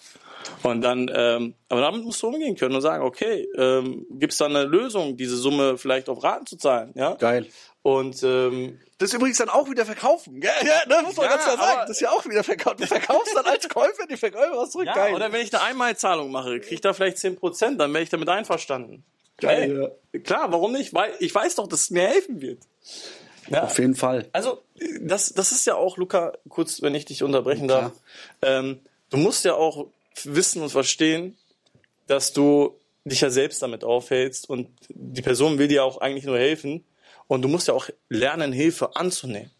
Und 0.62 0.80
dann, 0.82 1.10
ähm, 1.14 1.54
aber 1.68 1.80
damit 1.80 2.04
musst 2.04 2.22
du 2.22 2.28
umgehen 2.28 2.56
können 2.56 2.74
und 2.74 2.80
sagen, 2.80 3.04
okay, 3.04 3.46
ähm, 3.56 4.06
gibt 4.10 4.32
es 4.32 4.38
da 4.38 4.46
eine 4.46 4.64
Lösung, 4.64 5.16
diese 5.16 5.36
Summe 5.36 5.78
vielleicht 5.78 6.08
auf 6.08 6.22
Raten 6.22 6.46
zu 6.46 6.56
zahlen, 6.56 6.92
ja? 6.94 7.14
Geil. 7.14 7.46
Und 7.82 8.22
ähm, 8.24 8.80
Das 8.98 9.12
übrigens 9.12 9.38
dann 9.38 9.48
auch 9.48 9.70
wieder 9.70 9.84
verkaufen. 9.84 10.40
gell? 10.40 10.50
Ja, 10.64 10.82
das 10.88 11.02
muss 11.04 11.16
man 11.16 11.26
Ja, 11.26 11.30
ganz 11.32 11.44
klar 11.44 11.56
sagen. 11.56 11.80
Das 11.82 11.90
ist 11.90 12.00
ja 12.00 12.10
auch 12.10 12.24
wieder 12.26 12.42
verkauft. 12.42 12.80
Du 12.80 12.86
verkaufst 12.86 13.36
dann 13.36 13.46
als 13.46 13.68
Käufer 13.68 14.06
die 14.10 14.16
Verkäufer 14.16 14.56
was 14.56 14.70
zurück. 14.72 14.86
ja, 14.86 14.94
Geil. 14.94 15.14
oder 15.14 15.30
wenn 15.32 15.40
ich 15.40 15.54
eine 15.54 15.62
Einmalzahlung 15.62 16.32
mache, 16.32 16.58
kriege 16.58 16.74
ich 16.74 16.80
da 16.80 16.92
vielleicht 16.92 17.18
10%, 17.18 17.76
dann 17.76 17.92
wäre 17.94 18.02
ich 18.02 18.10
damit 18.10 18.28
einverstanden. 18.28 19.04
Geil, 19.38 19.90
Hey, 20.12 20.20
Klar, 20.22 20.50
warum 20.50 20.72
nicht? 20.72 20.94
Weil 20.94 21.12
ich 21.20 21.32
weiß 21.34 21.54
doch, 21.56 21.68
dass 21.68 21.82
es 21.82 21.90
mir 21.90 22.08
helfen 22.08 22.40
wird. 22.40 22.58
Ja. 23.48 23.62
Auf 23.64 23.78
jeden 23.78 23.94
Fall. 23.94 24.26
Also, 24.32 24.62
das, 25.00 25.32
das 25.32 25.52
ist 25.52 25.64
ja 25.66 25.76
auch, 25.76 25.96
Luca, 25.98 26.32
kurz, 26.48 26.82
wenn 26.82 26.94
ich 26.96 27.04
dich 27.04 27.22
unterbrechen 27.22 27.68
darf. 27.68 27.92
Ähm, 28.42 28.80
du 29.10 29.18
musst 29.18 29.44
ja 29.44 29.54
auch 29.54 29.86
wissen 30.24 30.62
und 30.62 30.70
verstehen, 30.70 31.36
dass 32.06 32.32
du 32.32 32.78
dich 33.04 33.20
ja 33.20 33.30
selbst 33.30 33.62
damit 33.62 33.84
aufhältst 33.84 34.48
und 34.48 34.68
die 34.88 35.22
Person 35.22 35.58
will 35.58 35.68
dir 35.68 35.84
auch 35.84 35.98
eigentlich 35.98 36.24
nur 36.24 36.38
helfen 36.38 36.84
und 37.28 37.42
du 37.42 37.48
musst 37.48 37.68
ja 37.68 37.74
auch 37.74 37.88
lernen, 38.08 38.52
Hilfe 38.52 38.96
anzunehmen. 38.96 39.50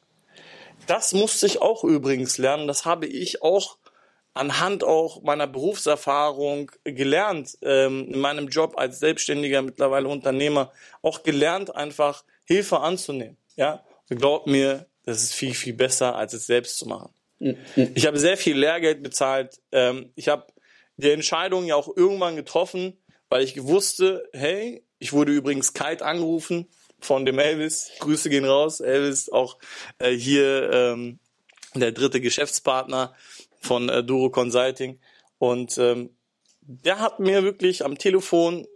Das 0.86 1.12
musste 1.12 1.46
ich 1.46 1.62
auch 1.62 1.84
übrigens 1.84 2.38
lernen. 2.38 2.68
Das 2.68 2.84
habe 2.84 3.06
ich 3.06 3.42
auch 3.42 3.78
anhand 4.34 4.84
auch 4.84 5.22
meiner 5.22 5.46
Berufserfahrung 5.46 6.70
gelernt, 6.84 7.56
ähm, 7.62 8.12
in 8.12 8.20
meinem 8.20 8.48
Job 8.48 8.74
als 8.76 9.00
Selbstständiger, 9.00 9.62
mittlerweile 9.62 10.08
Unternehmer, 10.08 10.72
auch 11.02 11.22
gelernt, 11.22 11.74
einfach 11.74 12.22
Hilfe 12.44 12.80
anzunehmen. 12.80 13.36
Ja, 13.56 13.84
glaubt 14.08 14.46
mir, 14.46 14.86
das 15.04 15.22
ist 15.22 15.34
viel, 15.34 15.54
viel 15.54 15.72
besser, 15.72 16.14
als 16.16 16.34
es 16.34 16.46
selbst 16.46 16.76
zu 16.76 16.86
machen. 16.86 17.15
Ich 17.38 18.06
habe 18.06 18.18
sehr 18.18 18.36
viel 18.36 18.58
Lehrgeld 18.58 19.02
bezahlt. 19.02 19.60
Ähm, 19.72 20.10
ich 20.14 20.28
habe 20.28 20.46
die 20.96 21.10
Entscheidung 21.10 21.66
ja 21.66 21.76
auch 21.76 21.94
irgendwann 21.94 22.36
getroffen, 22.36 22.98
weil 23.28 23.42
ich 23.42 23.62
wusste, 23.62 24.28
hey, 24.32 24.82
ich 24.98 25.12
wurde 25.12 25.32
übrigens 25.32 25.74
kalt 25.74 26.02
angerufen 26.02 26.68
von 27.00 27.26
dem 27.26 27.38
Elvis. 27.38 27.90
Grüße 28.00 28.30
gehen 28.30 28.44
raus. 28.44 28.80
Elvis, 28.80 29.28
auch 29.28 29.58
äh, 29.98 30.12
hier 30.12 30.70
ähm, 30.72 31.18
der 31.74 31.92
dritte 31.92 32.20
Geschäftspartner 32.20 33.14
von 33.60 33.88
äh, 33.88 34.02
Duro 34.02 34.30
Consulting. 34.30 34.98
Und 35.38 35.76
ähm, 35.78 36.10
der 36.62 37.00
hat 37.00 37.20
mir 37.20 37.42
wirklich 37.42 37.84
am 37.84 37.98
Telefon 37.98 38.66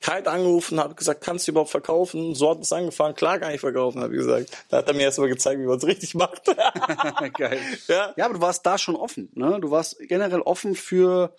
kalt 0.00 0.28
angerufen, 0.28 0.78
hat 0.80 0.96
gesagt, 0.96 1.22
kannst 1.22 1.46
du 1.46 1.52
überhaupt 1.52 1.70
verkaufen? 1.70 2.34
So 2.34 2.50
hat 2.50 2.60
es 2.60 2.72
angefangen, 2.72 3.14
klar 3.14 3.38
kann 3.38 3.52
ich 3.52 3.60
verkaufen, 3.60 4.00
habe 4.00 4.14
ich 4.14 4.20
gesagt. 4.20 4.50
Da 4.68 4.78
hat 4.78 4.88
er 4.88 4.94
mir 4.94 5.02
erstmal 5.02 5.28
gezeigt, 5.28 5.60
wie 5.60 5.66
man 5.66 5.78
es 5.78 5.86
richtig 5.86 6.14
macht. 6.14 6.42
Geil. 7.38 7.58
Ja. 7.88 8.14
ja, 8.16 8.24
aber 8.24 8.34
du 8.34 8.40
warst 8.40 8.64
da 8.64 8.78
schon 8.78 8.96
offen, 8.96 9.30
ne? 9.34 9.58
Du 9.60 9.70
warst 9.70 9.98
generell 10.00 10.40
offen 10.40 10.74
für 10.74 11.34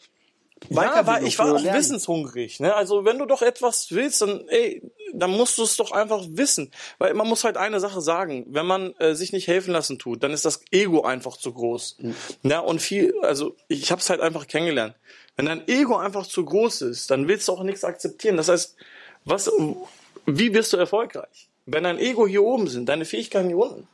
ja, 0.70 1.06
war, 1.06 1.22
ich 1.22 1.40
war 1.40 1.56
auch 1.56 1.62
lernen. 1.62 1.80
wissenshungrig. 1.80 2.60
Ne? 2.60 2.76
Also 2.76 3.06
wenn 3.06 3.18
du 3.18 3.26
doch 3.26 3.42
etwas 3.42 3.92
willst, 3.92 4.22
dann, 4.22 4.48
ey, 4.50 4.82
dann 5.14 5.32
musst 5.32 5.58
du 5.58 5.64
es 5.64 5.78
doch 5.78 5.92
einfach 5.92 6.24
wissen. 6.30 6.72
Weil 6.98 7.14
man 7.14 7.28
muss 7.28 7.44
halt 7.44 7.58
eine 7.58 7.80
Sache 7.80 8.02
sagen, 8.02 8.46
wenn 8.50 8.66
man 8.66 8.94
äh, 9.00 9.16
sich 9.16 9.32
nicht 9.32 9.48
helfen 9.48 9.72
lassen 9.72 10.00
tut, 10.00 10.24
dann 10.24 10.32
ist 10.32 10.46
das 10.46 10.62
Ego 10.72 11.04
einfach 11.04 11.38
zu 11.38 11.54
groß. 11.54 11.98
Mhm. 12.00 12.16
Ja, 12.44 12.60
und 12.60 12.82
viel, 12.82 13.14
also 13.22 13.56
ich 13.68 13.92
habe 13.92 14.02
es 14.02 14.10
halt 14.10 14.22
einfach 14.22 14.48
kennengelernt. 14.48 14.96
Wenn 15.40 15.46
dein 15.46 15.66
Ego 15.70 15.96
einfach 15.96 16.28
zu 16.28 16.44
groß 16.44 16.82
ist, 16.82 17.10
dann 17.10 17.30
willst 17.30 17.48
du 17.48 17.54
auch 17.54 17.64
nichts 17.64 17.86
akzeptieren. 17.86 18.36
Das 18.36 18.50
heißt, 18.50 18.76
was, 19.24 19.50
wie 20.26 20.54
wirst 20.54 20.74
du 20.74 20.78
erfolgreich? 20.78 21.48
Wenn 21.66 21.86
dein 21.86 21.98
Ego 21.98 22.28
hier 22.28 22.44
oben 22.44 22.68
sind, 22.68 22.90
deine 22.90 23.06
Fähigkeiten 23.06 23.48
hier 23.48 23.58
unten, 23.58 23.88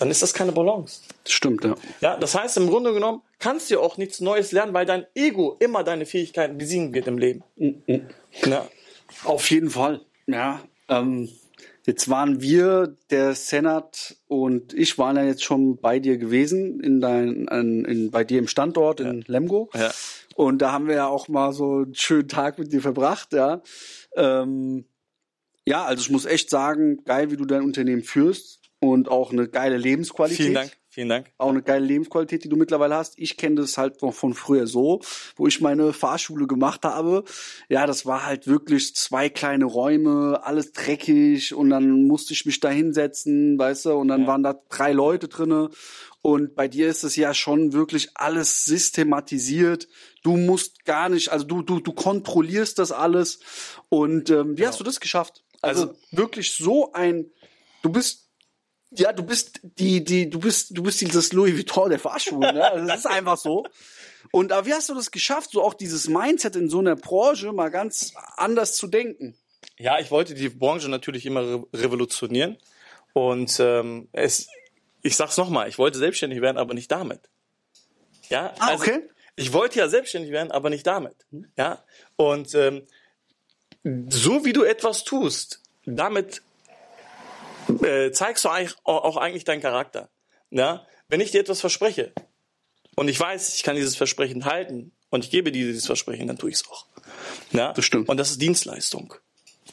dann 0.00 0.10
ist 0.10 0.20
das 0.20 0.34
keine 0.34 0.50
Balance. 0.50 1.02
Stimmt, 1.28 1.62
ja. 1.62 1.76
Ja, 2.00 2.16
das 2.16 2.34
heißt, 2.34 2.56
im 2.56 2.66
Grunde 2.66 2.92
genommen 2.92 3.22
kannst 3.38 3.70
du 3.70 3.78
auch 3.78 3.98
nichts 3.98 4.18
Neues 4.18 4.50
lernen, 4.50 4.74
weil 4.74 4.84
dein 4.84 5.06
Ego 5.14 5.54
immer 5.60 5.84
deine 5.84 6.06
Fähigkeiten 6.06 6.58
besiegen 6.58 6.92
wird 6.92 7.06
im 7.06 7.18
Leben. 7.18 7.44
Mhm. 7.54 8.08
Ja. 8.44 8.66
Auf 9.22 9.48
jeden 9.48 9.70
Fall. 9.70 10.00
Ja. 10.26 10.60
Ähm, 10.88 11.28
jetzt 11.84 12.08
waren 12.08 12.40
wir, 12.40 12.96
der 13.10 13.34
Senat 13.34 14.16
und 14.28 14.72
ich 14.74 14.98
waren 14.98 15.16
ja 15.16 15.24
jetzt 15.24 15.44
schon 15.44 15.78
bei 15.78 15.98
dir 15.98 16.18
gewesen, 16.18 16.80
in 16.80 17.00
dein, 17.00 17.46
in, 17.48 17.84
in 17.84 18.10
bei 18.10 18.24
dir 18.24 18.38
im 18.38 18.48
Standort 18.48 19.00
in 19.00 19.18
ja. 19.20 19.24
Lemgo. 19.26 19.70
Ja. 19.74 19.90
Und 20.34 20.62
da 20.62 20.72
haben 20.72 20.88
wir 20.88 20.94
ja 20.94 21.06
auch 21.06 21.28
mal 21.28 21.52
so 21.52 21.82
einen 21.82 21.94
schönen 21.94 22.28
Tag 22.28 22.58
mit 22.58 22.72
dir 22.72 22.80
verbracht, 22.80 23.32
ja. 23.32 23.62
Ähm, 24.16 24.86
ja, 25.64 25.84
also 25.84 26.00
ich 26.00 26.10
muss 26.10 26.24
echt 26.24 26.50
sagen, 26.50 27.04
geil, 27.04 27.30
wie 27.30 27.36
du 27.36 27.44
dein 27.44 27.62
Unternehmen 27.62 28.02
führst 28.02 28.60
und 28.80 29.08
auch 29.08 29.32
eine 29.32 29.48
geile 29.48 29.76
Lebensqualität. 29.76 30.46
Vielen 30.46 30.54
Dank. 30.54 30.76
Vielen 30.94 31.08
Dank. 31.08 31.32
Auch 31.38 31.48
eine 31.48 31.62
geile 31.62 31.86
Lebensqualität, 31.86 32.44
die 32.44 32.50
du 32.50 32.56
mittlerweile 32.56 32.96
hast. 32.96 33.18
Ich 33.18 33.38
kenne 33.38 33.56
das 33.56 33.78
halt 33.78 34.02
noch 34.02 34.12
von 34.12 34.34
früher 34.34 34.66
so, 34.66 35.00
wo 35.36 35.46
ich 35.46 35.62
meine 35.62 35.94
Fahrschule 35.94 36.46
gemacht 36.46 36.84
habe. 36.84 37.24
Ja, 37.70 37.86
das 37.86 38.04
war 38.04 38.26
halt 38.26 38.46
wirklich 38.46 38.94
zwei 38.94 39.30
kleine 39.30 39.64
Räume, 39.64 40.40
alles 40.44 40.72
dreckig 40.72 41.54
und 41.54 41.70
dann 41.70 42.06
musste 42.06 42.34
ich 42.34 42.44
mich 42.44 42.60
da 42.60 42.68
hinsetzen, 42.68 43.58
weißt 43.58 43.86
du, 43.86 43.94
und 43.94 44.08
dann 44.08 44.22
ja. 44.22 44.26
waren 44.26 44.42
da 44.42 44.60
drei 44.68 44.92
Leute 44.92 45.28
drinne 45.28 45.70
und 46.20 46.54
bei 46.54 46.68
dir 46.68 46.88
ist 46.88 47.04
es 47.04 47.16
ja 47.16 47.32
schon 47.32 47.72
wirklich 47.72 48.10
alles 48.14 48.66
systematisiert. 48.66 49.88
Du 50.22 50.36
musst 50.36 50.84
gar 50.84 51.08
nicht, 51.08 51.30
also 51.32 51.46
du, 51.46 51.62
du, 51.62 51.80
du 51.80 51.92
kontrollierst 51.94 52.78
das 52.78 52.92
alles. 52.92 53.40
Und 53.88 54.28
ähm, 54.28 54.52
wie 54.52 54.56
genau. 54.56 54.68
hast 54.68 54.78
du 54.78 54.84
das 54.84 55.00
geschafft? 55.00 55.42
Also, 55.62 55.88
also 55.88 55.98
wirklich 56.10 56.54
so 56.54 56.92
ein, 56.92 57.30
du 57.80 57.90
bist 57.90 58.21
ja, 58.96 59.12
du 59.12 59.22
bist 59.22 59.60
die, 59.62 60.04
die, 60.04 60.28
du 60.28 60.38
bist, 60.38 60.76
du 60.76 60.82
bist 60.82 61.00
dieses 61.00 61.32
Louis 61.32 61.54
Vuitton 61.54 61.90
der 61.90 61.98
Fahrschuhe, 61.98 62.40
ne? 62.40 62.70
Also 62.70 62.86
das 62.86 63.00
ist 63.00 63.06
einfach 63.06 63.36
so. 63.36 63.64
Und 64.30 64.52
aber 64.52 64.66
wie 64.66 64.72
hast 64.72 64.88
du 64.88 64.94
das 64.94 65.10
geschafft, 65.10 65.50
so 65.52 65.62
auch 65.62 65.74
dieses 65.74 66.08
Mindset 66.08 66.56
in 66.56 66.68
so 66.68 66.78
einer 66.78 66.96
Branche 66.96 67.52
mal 67.52 67.70
ganz 67.70 68.14
anders 68.36 68.76
zu 68.76 68.86
denken? 68.86 69.34
Ja, 69.78 69.98
ich 69.98 70.10
wollte 70.10 70.34
die 70.34 70.48
Branche 70.48 70.88
natürlich 70.88 71.26
immer 71.26 71.42
re 71.42 71.64
revolutionieren. 71.74 72.56
Und 73.12 73.58
ähm, 73.60 74.08
es, 74.12 74.48
ich 75.02 75.16
sag's 75.16 75.36
nochmal, 75.36 75.68
ich 75.68 75.78
wollte 75.78 75.98
selbstständig 75.98 76.40
werden, 76.40 76.56
aber 76.56 76.74
nicht 76.74 76.90
damit. 76.90 77.20
Ja, 78.28 78.54
ah, 78.58 78.68
also, 78.68 78.84
okay. 78.84 79.08
Ich 79.36 79.52
wollte 79.52 79.78
ja 79.78 79.88
selbstständig 79.88 80.30
werden, 80.30 80.50
aber 80.50 80.70
nicht 80.70 80.86
damit. 80.86 81.16
Ja, 81.56 81.82
und 82.16 82.54
ähm, 82.54 82.86
so 84.08 84.44
wie 84.44 84.52
du 84.52 84.62
etwas 84.62 85.04
tust, 85.04 85.62
damit 85.84 86.42
äh, 87.82 88.12
zeigst 88.12 88.44
du 88.44 88.48
eigentlich, 88.48 88.76
auch 88.84 89.16
eigentlich 89.16 89.44
deinen 89.44 89.60
Charakter. 89.60 90.10
Ja? 90.50 90.86
Wenn 91.08 91.20
ich 91.20 91.30
dir 91.30 91.40
etwas 91.40 91.60
verspreche 91.60 92.12
und 92.96 93.08
ich 93.08 93.18
weiß, 93.18 93.54
ich 93.54 93.62
kann 93.62 93.76
dieses 93.76 93.96
Versprechen 93.96 94.44
halten 94.44 94.92
und 95.10 95.24
ich 95.24 95.30
gebe 95.30 95.52
dir 95.52 95.66
dieses 95.66 95.86
Versprechen, 95.86 96.26
dann 96.26 96.38
tue 96.38 96.50
ich 96.50 96.56
es 96.56 96.68
auch. 96.68 96.86
Ja? 97.52 97.72
Das 97.72 97.84
stimmt. 97.84 98.08
Und 98.08 98.16
das 98.16 98.30
ist 98.30 98.40
Dienstleistung. 98.40 99.14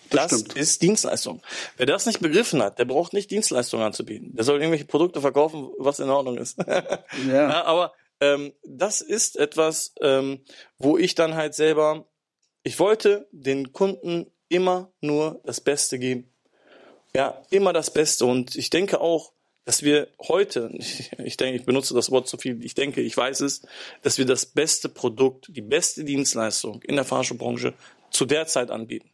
Das, 0.10 0.32
das 0.32 0.56
ist 0.56 0.82
Dienstleistung. 0.82 1.42
Wer 1.78 1.86
das 1.86 2.06
nicht 2.08 2.20
begriffen 2.20 2.64
hat, 2.64 2.80
der 2.80 2.86
braucht 2.86 3.14
nicht 3.14 3.30
Dienstleistungen 3.30 3.86
anzubieten. 3.86 4.36
Der 4.36 4.44
soll 4.44 4.58
irgendwelche 4.58 4.86
Produkte 4.86 5.22
verkaufen, 5.22 5.70
was 5.78 6.00
in 6.00 6.10
Ordnung 6.10 6.38
ist. 6.38 6.58
ja. 6.68 7.04
ja. 7.28 7.64
aber 7.64 7.94
ähm, 8.20 8.54
das 8.64 9.02
ist 9.02 9.38
etwas, 9.38 9.94
ähm, 10.02 10.44
wo 10.78 10.98
ich 10.98 11.16
dann 11.16 11.36
halt 11.36 11.54
selber, 11.54 12.08
ich 12.64 12.80
wollte 12.80 13.28
den 13.32 13.72
Kunden 13.72 14.32
immer 14.50 14.92
nur 15.00 15.42
das 15.46 15.62
Beste 15.62 16.00
geben 16.00 16.34
ja, 17.16 17.42
immer 17.50 17.74
das 17.74 17.92
Beste. 17.92 18.26
Und 18.26 18.56
ich 18.56 18.70
denke 18.70 19.02
auch, 19.02 19.34
dass 19.66 19.84
wir 19.84 20.08
heute, 20.28 20.72
ich 21.24 21.38
denke, 21.38 21.60
ich 21.60 21.66
benutze 21.66 21.94
das 21.94 22.12
Wort 22.12 22.28
zu 22.28 22.38
viel, 22.38 22.64
ich 22.64 22.74
denke, 22.74 23.02
ich 23.02 23.16
weiß 23.16 23.42
es, 23.42 23.62
dass 24.02 24.18
wir 24.18 24.26
das 24.26 24.46
beste 24.46 24.90
Produkt, 24.90 25.48
die 25.50 25.62
beste 25.62 26.04
Dienstleistung 26.04 26.82
in 26.84 26.96
der 26.96 27.06
Fahrschuhbranche 27.06 27.74
zu 28.10 28.26
der 28.26 28.48
Zeit 28.48 28.72
anbieten. 28.72 29.10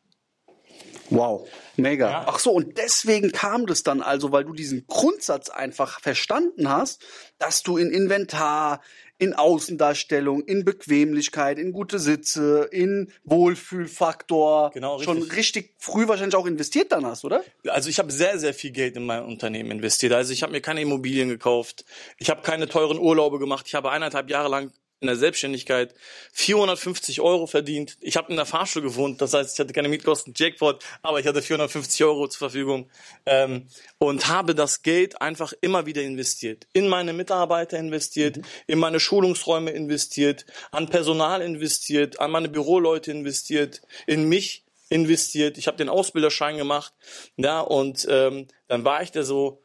Wow, 1.09 1.47
mega. 1.75 2.09
Ja. 2.09 2.25
Ach 2.27 2.39
so, 2.39 2.51
und 2.51 2.77
deswegen 2.77 3.31
kam 3.31 3.65
das 3.65 3.83
dann 3.83 4.01
also, 4.01 4.31
weil 4.31 4.45
du 4.45 4.53
diesen 4.53 4.87
Grundsatz 4.87 5.49
einfach 5.49 5.99
verstanden 5.99 6.69
hast, 6.69 7.03
dass 7.37 7.63
du 7.63 7.77
in 7.77 7.91
Inventar, 7.91 8.81
in 9.17 9.33
Außendarstellung, 9.33 10.43
in 10.43 10.65
Bequemlichkeit, 10.65 11.57
in 11.57 11.71
gute 11.71 11.99
Sitze, 11.99 12.67
in 12.71 13.11
Wohlfühlfaktor 13.23 14.71
genau, 14.71 14.97
richtig. 14.97 15.05
schon 15.05 15.31
richtig 15.31 15.75
früh 15.77 16.07
wahrscheinlich 16.07 16.35
auch 16.35 16.45
investiert 16.45 16.91
dann 16.91 17.05
hast, 17.05 17.23
oder? 17.23 17.43
Also 17.67 17.89
ich 17.89 17.97
habe 17.99 18.11
sehr, 18.11 18.39
sehr 18.39 18.53
viel 18.53 18.71
Geld 18.71 18.97
in 18.97 19.05
mein 19.05 19.23
Unternehmen 19.23 19.71
investiert. 19.71 20.11
Also 20.11 20.33
ich 20.33 20.43
habe 20.43 20.51
mir 20.51 20.61
keine 20.61 20.81
Immobilien 20.81 21.29
gekauft, 21.29 21.85
ich 22.17 22.29
habe 22.29 22.41
keine 22.41 22.67
teuren 22.67 22.99
Urlaube 22.99 23.39
gemacht, 23.39 23.67
ich 23.67 23.75
habe 23.75 23.89
eineinhalb 23.91 24.29
Jahre 24.29 24.49
lang 24.49 24.71
in 25.05 25.07
der 25.07 25.15
Selbstständigkeit 25.17 25.93
450 26.33 27.21
Euro 27.21 27.45
verdient. 27.45 27.97
Ich 28.01 28.17
habe 28.17 28.31
in 28.31 28.37
der 28.37 28.47
Fahrschule 28.47 28.85
gewohnt, 28.85 29.21
das 29.21 29.33
heißt, 29.33 29.53
ich 29.53 29.59
hatte 29.59 29.71
keine 29.71 29.87
Mietkosten, 29.87 30.33
Jackpot, 30.35 30.83
aber 31.03 31.19
ich 31.19 31.27
hatte 31.27 31.43
450 31.43 32.03
Euro 32.03 32.27
zur 32.27 32.39
Verfügung 32.39 32.89
ähm, 33.27 33.67
und 33.99 34.27
habe 34.27 34.55
das 34.55 34.81
Geld 34.81 35.21
einfach 35.21 35.53
immer 35.61 35.85
wieder 35.85 36.01
investiert. 36.01 36.65
In 36.73 36.87
meine 36.87 37.13
Mitarbeiter 37.13 37.77
investiert, 37.77 38.37
mhm. 38.37 38.43
in 38.65 38.79
meine 38.79 38.99
Schulungsräume 38.99 39.71
investiert, 39.71 40.45
an 40.71 40.89
Personal 40.89 41.41
investiert, 41.41 42.19
an 42.19 42.31
meine 42.31 42.49
Büroleute 42.49 43.11
investiert, 43.11 43.81
in 44.07 44.27
mich 44.27 44.65
investiert. 44.89 45.59
Ich 45.59 45.67
habe 45.67 45.77
den 45.77 45.89
Ausbilderschein 45.89 46.57
gemacht, 46.57 46.93
ja, 47.37 47.61
und 47.61 48.07
ähm, 48.09 48.47
dann 48.67 48.83
war 48.83 49.03
ich 49.03 49.11
da 49.11 49.23
so. 49.23 49.61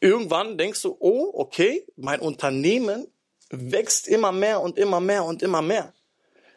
Irgendwann 0.00 0.56
denkst 0.56 0.82
du, 0.82 0.96
oh, 0.98 1.30
okay, 1.34 1.84
mein 1.96 2.20
Unternehmen 2.20 3.06
wächst 3.50 4.08
immer 4.08 4.32
mehr 4.32 4.60
und 4.60 4.78
immer 4.78 5.00
mehr 5.00 5.24
und 5.24 5.42
immer 5.42 5.62
mehr. 5.62 5.92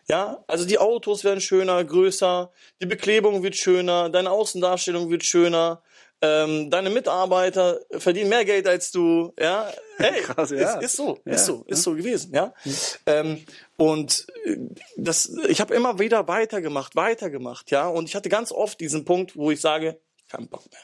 Ja, 0.08 0.44
also 0.48 0.66
die 0.66 0.80
Autos 0.80 1.24
werden 1.24 1.40
schöner, 1.40 1.84
größer, 1.84 2.52
die 2.82 2.86
Beklebung 2.86 3.42
wird 3.42 3.56
schöner, 3.56 4.10
deine 4.10 4.32
Außendarstellung 4.32 5.10
wird 5.10 5.24
schöner, 5.24 5.82
ähm, 6.22 6.70
deine 6.70 6.90
Mitarbeiter 6.90 7.80
verdienen 7.92 8.30
mehr 8.30 8.46
Geld 8.46 8.68
als 8.68 8.92
du, 8.92 9.34
ja. 9.40 9.72
Hey, 9.98 10.22
Krass, 10.22 10.50
ja. 10.50 10.78
Ist, 10.80 10.84
ist 10.84 10.96
so, 10.96 11.20
ja. 11.24 11.34
ist 11.34 11.46
so, 11.46 11.64
ist 11.68 11.84
so 11.84 11.94
gewesen, 11.94 12.34
ja. 12.34 12.54
Mhm. 12.66 12.76
Ähm, 13.06 13.46
und 13.78 14.26
äh, 14.46 14.58
das, 14.98 15.32
ich 15.48 15.62
habe 15.62 15.76
immer 15.76 16.00
wieder 16.00 16.28
weitergemacht, 16.28 16.96
weitergemacht, 16.96 17.72
ja. 17.72 17.88
Und 17.88 18.10
ich 18.10 18.16
hatte 18.16 18.30
ganz 18.30 18.52
oft 18.52 18.80
diesen 18.80 19.06
Punkt, 19.06 19.36
wo 19.36 19.52
ich 19.52 19.62
sage, 19.62 20.00
kein 20.30 20.48
Bock 20.48 20.64
mehr. 20.72 20.82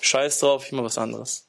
Scheiß 0.00 0.40
drauf, 0.40 0.66
ich 0.66 0.72
mach 0.72 0.84
was 0.84 0.98
anderes. 0.98 1.46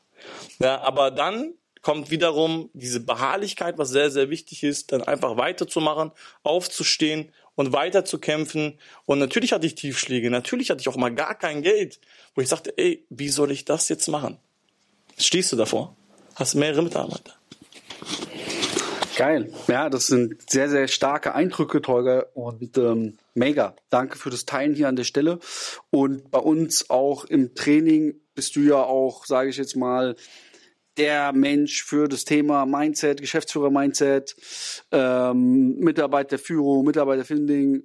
Ja, 0.60 0.82
aber 0.82 1.10
dann 1.12 1.54
kommt 1.84 2.10
wiederum 2.10 2.72
diese 2.74 3.00
Beharrlichkeit, 3.00 3.78
was 3.78 3.90
sehr, 3.90 4.10
sehr 4.10 4.32
wichtig 4.32 4.64
ist, 4.64 4.92
dann 4.92 5.04
einfach 5.04 5.38
weiterzumachen, 5.38 6.12
aufzustehen 6.42 7.30
und 7.56 7.74
weiterzukämpfen. 7.74 8.80
Und 9.06 9.20
natürlich 9.20 9.54
hatte 9.54 9.68
ich 9.68 9.76
Tiefschläge, 9.76 10.32
natürlich 10.32 10.72
hatte 10.72 10.82
ich 10.82 10.90
auch 10.90 10.96
mal 10.96 11.14
gar 11.14 11.36
kein 11.36 11.62
Geld, 11.62 12.00
wo 12.34 12.42
ich 12.42 12.50
sagte, 12.50 12.74
ey, 12.78 13.06
wie 13.10 13.30
soll 13.30 13.52
ich 13.52 13.66
das 13.66 13.90
jetzt 13.90 14.08
machen? 14.08 14.40
Stehst 15.20 15.52
du 15.52 15.56
davor, 15.56 15.96
hast 16.36 16.56
mehrere 16.56 16.82
Mitarbeiter. 16.82 17.34
Geil. 19.16 19.54
Ja, 19.68 19.90
das 19.92 20.08
sind 20.08 20.50
sehr, 20.50 20.70
sehr 20.70 20.88
starke 20.88 21.36
Eindrücke, 21.36 21.84
Tolga. 21.84 22.26
Und 22.34 22.78
ähm, 22.80 23.20
mega. 23.36 23.76
Danke 23.92 24.18
für 24.18 24.32
das 24.32 24.46
Teilen 24.46 24.74
hier 24.74 24.88
an 24.88 24.96
der 24.96 25.04
Stelle. 25.04 25.40
Und 25.92 26.32
bei 26.32 26.40
uns 26.40 26.90
auch 26.90 27.26
im 27.26 27.54
Training 27.54 28.16
bist 28.34 28.56
du 28.56 28.62
ja 28.62 28.82
auch, 28.82 29.26
sage 29.26 29.50
ich 29.50 29.58
jetzt 29.58 29.76
mal, 29.76 30.16
der 30.98 31.34
Mensch 31.34 31.84
für 31.84 32.08
das 32.08 32.26
Thema 32.26 32.66
Mindset, 32.66 33.22
Geschäftsführer-Mindset, 33.22 34.36
ähm, 34.92 35.76
Mitarbeiterführung, 35.80 36.86
Mitarbeiterfinding 36.86 37.84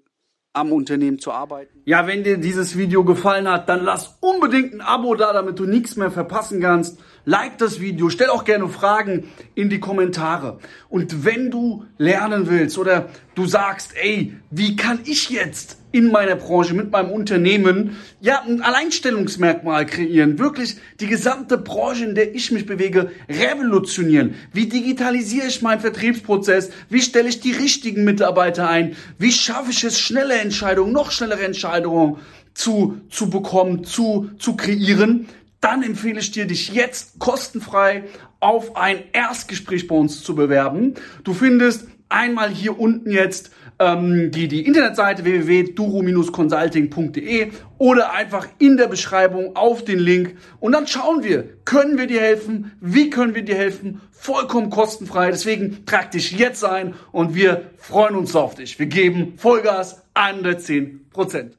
am 0.52 0.72
Unternehmen 0.72 1.18
zu 1.18 1.30
arbeiten. 1.30 1.82
Ja, 1.84 2.06
wenn 2.06 2.24
dir 2.24 2.38
dieses 2.38 2.76
Video 2.76 3.04
gefallen 3.04 3.48
hat, 3.48 3.68
dann 3.68 3.84
lass 3.84 4.16
unbedingt 4.20 4.74
ein 4.74 4.80
Abo 4.80 5.14
da, 5.14 5.32
damit 5.32 5.58
du 5.58 5.64
nichts 5.64 5.96
mehr 5.96 6.10
verpassen 6.10 6.60
kannst. 6.60 6.98
Like 7.24 7.58
das 7.58 7.80
Video, 7.80 8.08
stell 8.08 8.30
auch 8.30 8.44
gerne 8.44 8.68
Fragen 8.68 9.30
in 9.54 9.68
die 9.68 9.78
Kommentare. 9.78 10.58
Und 10.88 11.24
wenn 11.24 11.50
du 11.50 11.84
lernen 11.98 12.48
willst 12.48 12.78
oder 12.78 13.08
du 13.34 13.46
sagst, 13.46 13.94
ey, 13.96 14.34
wie 14.50 14.76
kann 14.76 15.00
ich 15.04 15.30
jetzt 15.30 15.78
in 15.90 16.10
meiner 16.10 16.36
Branche, 16.36 16.74
mit 16.74 16.90
meinem 16.90 17.10
Unternehmen, 17.10 17.96
ja, 18.20 18.42
ein 18.42 18.62
Alleinstellungsmerkmal 18.62 19.86
kreieren, 19.86 20.38
wirklich 20.38 20.76
die 21.00 21.06
gesamte 21.06 21.58
Branche, 21.58 22.04
in 22.04 22.14
der 22.14 22.34
ich 22.34 22.52
mich 22.52 22.66
bewege, 22.66 23.10
revolutionieren. 23.28 24.34
Wie 24.52 24.66
digitalisiere 24.66 25.46
ich 25.46 25.62
meinen 25.62 25.80
Vertriebsprozess? 25.80 26.70
Wie 26.90 27.00
stelle 27.00 27.28
ich 27.28 27.40
die 27.40 27.52
richtigen 27.52 28.04
Mitarbeiter 28.04 28.68
ein? 28.68 28.96
Wie 29.18 29.32
schaffe 29.32 29.70
ich 29.70 29.84
es, 29.84 29.98
schnelle 29.98 30.34
Entscheidungen, 30.34 30.92
noch 30.92 31.10
schnellere 31.10 31.44
Entscheidungen 31.44 32.16
zu, 32.54 33.00
zu 33.08 33.30
bekommen, 33.30 33.84
zu, 33.84 34.30
zu 34.38 34.56
kreieren? 34.56 35.28
dann 35.60 35.82
empfehle 35.82 36.20
ich 36.20 36.30
dir, 36.30 36.46
dich 36.46 36.72
jetzt 36.72 37.18
kostenfrei 37.18 38.04
auf 38.40 38.76
ein 38.76 39.02
Erstgespräch 39.12 39.88
bei 39.88 39.96
uns 39.96 40.22
zu 40.22 40.34
bewerben. 40.34 40.94
Du 41.24 41.34
findest 41.34 41.88
einmal 42.08 42.50
hier 42.50 42.78
unten 42.78 43.10
jetzt 43.10 43.50
ähm, 43.78 44.30
die, 44.30 44.48
die 44.48 44.66
Internetseite 44.66 45.24
www.duro-consulting.de 45.24 47.52
oder 47.78 48.12
einfach 48.12 48.46
in 48.58 48.76
der 48.76 48.88
Beschreibung 48.88 49.56
auf 49.56 49.82
den 49.84 49.98
Link 49.98 50.36
und 50.60 50.72
dann 50.72 50.86
schauen 50.86 51.22
wir, 51.22 51.44
können 51.64 51.96
wir 51.98 52.06
dir 52.06 52.20
helfen, 52.20 52.72
wie 52.80 53.10
können 53.10 53.34
wir 53.34 53.44
dir 53.44 53.56
helfen, 53.56 54.00
vollkommen 54.10 54.70
kostenfrei. 54.70 55.30
Deswegen 55.30 55.84
trag 55.86 56.10
dich 56.10 56.32
jetzt 56.32 56.64
ein 56.64 56.94
und 57.12 57.34
wir 57.34 57.70
freuen 57.76 58.16
uns 58.16 58.34
auf 58.34 58.54
dich. 58.54 58.78
Wir 58.78 58.86
geben 58.86 59.34
Vollgas 59.36 60.02
110 60.14 61.10
Prozent. 61.10 61.57